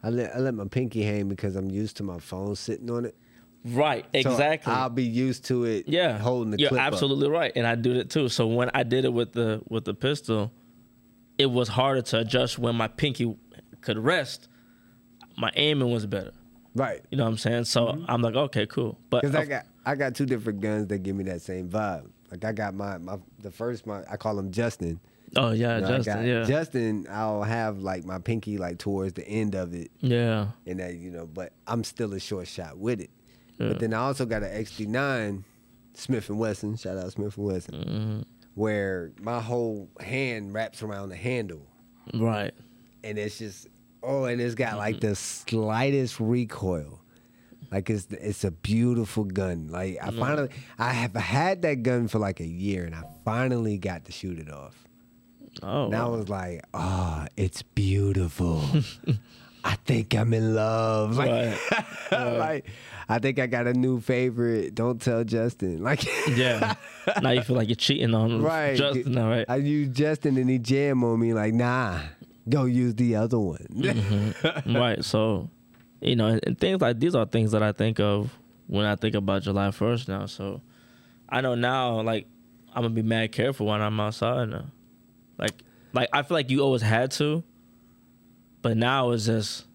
[0.03, 3.05] I let I let my pinky hang because I'm used to my phone sitting on
[3.05, 3.15] it.
[3.65, 4.05] Right.
[4.13, 4.71] So Exactly.
[4.71, 5.85] I'll be used to it.
[5.89, 6.17] yeah.
[6.19, 6.93] holding the You're clip up.
[6.93, 8.29] absolutely right, and I do it too.
[8.29, 10.53] So when I did it with the with the pistol,
[11.37, 13.35] it was harder to adjust when my pinky
[13.81, 14.47] could rest.
[15.37, 16.31] My aiming was better.
[16.75, 17.01] right.
[17.11, 17.65] You know what I'm saying?
[17.65, 18.05] So mm-hmm.
[18.07, 18.97] I'm like, okay, cool.
[19.09, 22.09] But Because I got I got two different guns that give me that same vibe.
[22.29, 24.99] Like I got my my the first my I call him Justin.
[25.37, 29.13] oh yeah, You know, Justin, got yeah, Justin, I'll have like my pinky like towards
[29.13, 32.77] the end of it, yeah, and that you know, but I'm still a short shot
[32.77, 33.09] with it.
[33.57, 33.69] Yeah.
[33.69, 35.43] But then I also got an XD9,
[35.93, 36.75] Smith and Wesson.
[36.75, 38.19] Shout out Smith and Wesson, Mm-hmm.
[38.55, 41.65] where my whole hand wraps around the handle,
[42.13, 42.53] right.
[43.05, 43.67] and it's just
[44.03, 47.01] oh, and it's got like the slightest recoil.
[47.71, 49.67] Like it's it's a beautiful gun.
[49.69, 50.49] Like I finally
[50.79, 54.39] I have had that gun for like a year, and I finally got to shoot
[54.39, 54.75] it off.
[55.63, 58.61] Oh, And I was like, oh, it's beautiful.
[59.63, 61.17] I think I'm in love.
[61.17, 61.57] Like,
[62.11, 62.37] Right.
[62.37, 62.65] like,
[63.09, 64.75] I think I got a new favorite.
[64.75, 65.81] Don't tell Justin.
[65.83, 66.05] Like,
[66.37, 66.75] yeah.
[67.21, 68.77] now you feel like you're cheating on right.
[68.77, 69.45] Justin, now, right?
[69.49, 72.01] I use Justin and he jam on me like, nah,
[72.47, 73.65] go use the other one.
[73.73, 74.77] Mm-hmm.
[74.77, 75.03] right.
[75.03, 75.49] So,
[76.01, 78.31] you know, and, things like these are things that I think of
[78.67, 80.25] when I think about July 1st now.
[80.25, 80.61] So,
[81.29, 82.27] I know now, like,
[82.73, 84.65] I'm gonna be mad careful when I'm outside now.
[85.37, 85.53] Like,
[85.93, 87.43] like I feel like you always had to,
[88.61, 89.65] but now it's just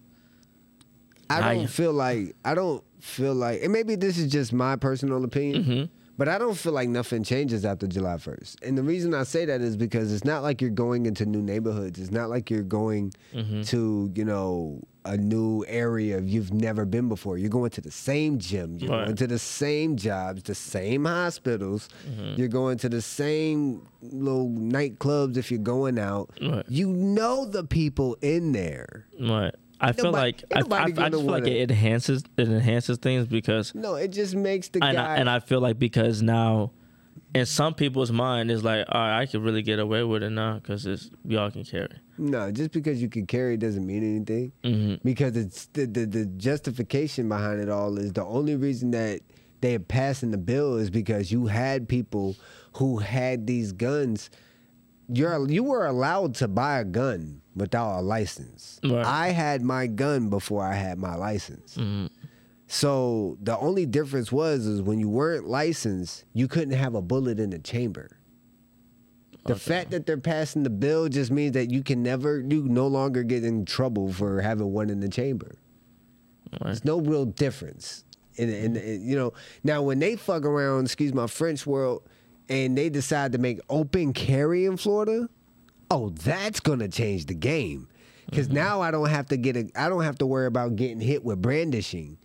[1.29, 5.23] I don't feel like I don't feel like, and maybe this is just my personal
[5.23, 5.83] opinion, Mm-hmm.
[6.17, 8.63] but I don't feel like nothing changes after July first.
[8.63, 11.41] And the reason I say that is because it's not like you're going into new
[11.41, 11.99] neighborhoods.
[11.99, 13.63] It's not like you're going Mm-hmm.
[13.63, 17.37] to you know a new area you've never been before.
[17.37, 18.77] You're going to the same gym.
[18.79, 19.05] You're Right.
[19.05, 21.89] going to the same jobs, the same hospitals.
[22.09, 22.39] Mm-hmm.
[22.39, 26.29] You're going to the same little nightclubs if you're going out.
[26.41, 26.63] Right.
[26.69, 29.05] You know the people in there.
[29.19, 29.53] right.
[29.81, 33.75] I feel like I, I, I just feel like it enhances it enhances things because
[33.75, 35.15] No, it just makes the and guy.
[35.15, 36.71] I, and I feel like because now
[37.35, 40.29] in some people's mind is like all right I could really get away with it
[40.29, 41.89] now because it's y'all can carry.
[42.17, 44.51] No, just because you can carry doesn't mean anything.
[44.63, 44.95] Mm-hmm.
[45.03, 49.21] Because it's the, the the justification behind it all is the only reason that
[49.61, 52.35] they are passing the bill is because you had people
[52.73, 54.29] who had these guns.
[55.07, 58.79] You're you were allowed to buy a gun without a license.
[58.83, 59.05] Right.
[59.05, 61.75] I had my gun before I had my license.
[61.77, 62.07] Mm-hmm.
[62.67, 67.39] So the only difference was is when you weren't licensed, you couldn't have a bullet
[67.39, 68.09] in the chamber.
[69.45, 72.87] The fact that they're passing the bill just means that you can never, you no
[72.87, 75.55] longer get in trouble for having one in the chamber.
[76.53, 76.65] Right.
[76.65, 78.05] There's no real difference.
[78.35, 79.33] In- you know,
[79.63, 82.03] now when they fuck around, excuse my French world,
[82.49, 85.29] and they decide to make open carry in Florida,
[85.91, 87.87] oh, that's gonna change the game.
[88.29, 88.55] Because mm-hmm.
[88.55, 91.23] now I don't have to get a, I don't have to worry about getting hit
[91.23, 92.17] with brandishing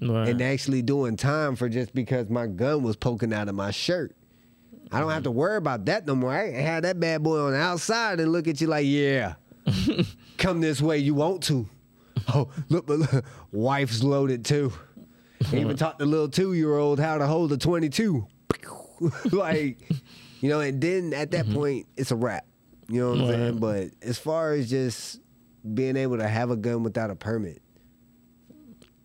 [0.00, 0.28] Right.
[0.28, 4.16] and actually doing time for just because my gun was poking out of my shirt.
[4.92, 6.32] I don't have to worry about that no more.
[6.32, 9.34] I can have that bad boy on the outside and look at you like, yeah,
[10.38, 11.68] come this way, you want to.
[12.28, 14.72] Oh, look, but look, wife's loaded too.
[15.52, 18.24] Even taught the little two year old how to hold a 22.
[19.32, 19.80] like,
[20.40, 21.54] you know, and then at that mm-hmm.
[21.54, 22.46] point, it's a wrap.
[22.88, 23.58] You know what I'm saying?
[23.58, 25.20] But as far as just
[25.74, 27.60] being able to have a gun without a permit,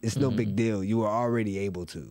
[0.04, 0.56] it's no big mm-hmm.
[0.58, 0.84] deal.
[0.84, 2.08] You were already able to.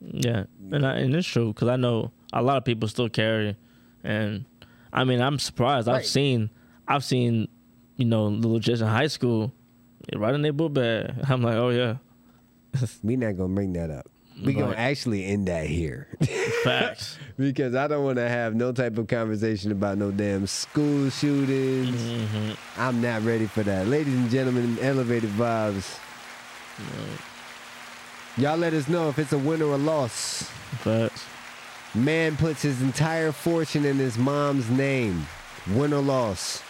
[0.00, 3.56] Yeah, and I, and it's true because I know a lot of people still carry,
[4.02, 4.44] and
[4.92, 5.88] I mean I'm surprised.
[5.88, 6.50] I've seen
[6.88, 7.48] I've seen
[7.96, 9.52] you know little kids in high school
[10.14, 11.14] right in their book bag.
[11.28, 11.96] I'm like, oh yeah,
[13.02, 14.08] we not gonna bring that up.
[14.42, 16.08] We gonna actually end that here.
[16.64, 17.18] facts.
[17.38, 21.94] because I don't want to have no type of conversation about no damn school shootings.
[21.94, 22.52] Mm-hmm.
[22.80, 23.86] I'm not ready for that.
[23.86, 25.98] Ladies and gentlemen, elevated vibes.
[28.38, 30.44] Y'all let us know if it's a win or a loss.
[30.78, 31.24] Facts.
[31.94, 35.26] Man puts his entire fortune in his mom's name.
[35.70, 36.62] Win or loss.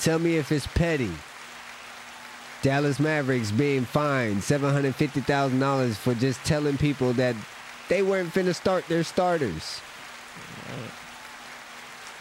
[0.00, 1.12] Tell me if it's petty.
[2.60, 7.36] Dallas Mavericks being fined $750,000 for just telling people that
[7.88, 9.80] they weren't finna start their starters.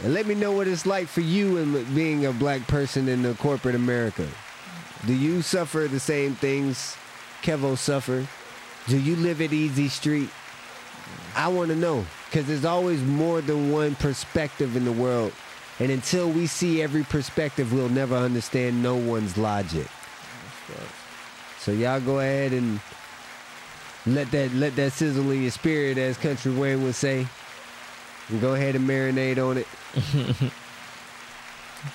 [0.03, 3.23] And let me know what it's like for you and being a black person in
[3.23, 4.27] the corporate America.
[5.07, 6.95] Do you suffer the same things
[7.41, 8.27] Kevo suffered?
[8.87, 10.29] Do you live at Easy Street?
[11.35, 15.33] I want to know because there's always more than one perspective in the world.
[15.79, 19.87] And until we see every perspective, we'll never understand no one's logic.
[21.59, 22.79] So y'all go ahead and
[24.05, 27.25] let that let that sizzle in your spirit, as Country Wayne would say,
[28.29, 29.67] and go ahead and marinate on it.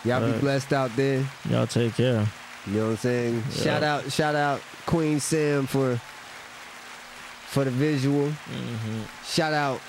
[0.05, 1.25] y'all be blessed out there.
[1.49, 2.27] Y'all take care.
[2.67, 3.35] You know what I'm saying?
[3.35, 3.63] Yeah.
[3.63, 6.01] Shout out, shout out Queen Sam for
[7.49, 8.29] for the visual.
[8.29, 9.01] Mm-hmm.
[9.27, 9.81] Shout out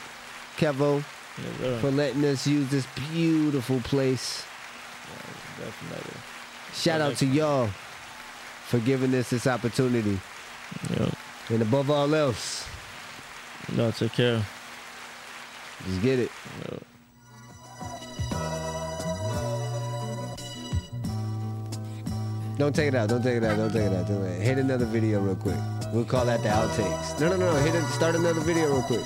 [0.57, 1.03] Kevo
[1.81, 4.43] for letting us use this beautiful place.
[5.59, 6.13] Definitely.
[6.73, 7.67] Shout out to y'all
[8.67, 10.19] for giving us this opportunity.
[10.97, 11.13] Yep.
[11.49, 12.65] And above all else,
[13.75, 14.43] Y'all take care.
[15.85, 16.31] just get it.
[16.71, 16.83] Yep.
[22.57, 23.07] Don't take it out.
[23.09, 23.57] Don't take it out.
[23.57, 24.07] Don't take it out.
[24.07, 24.41] Don't take it out.
[24.41, 25.55] Hit another video real quick.
[25.91, 27.19] We'll call that the outtakes.
[27.19, 27.55] No, no, no.
[27.61, 27.83] Hit it.
[27.85, 29.01] Start another video real quick.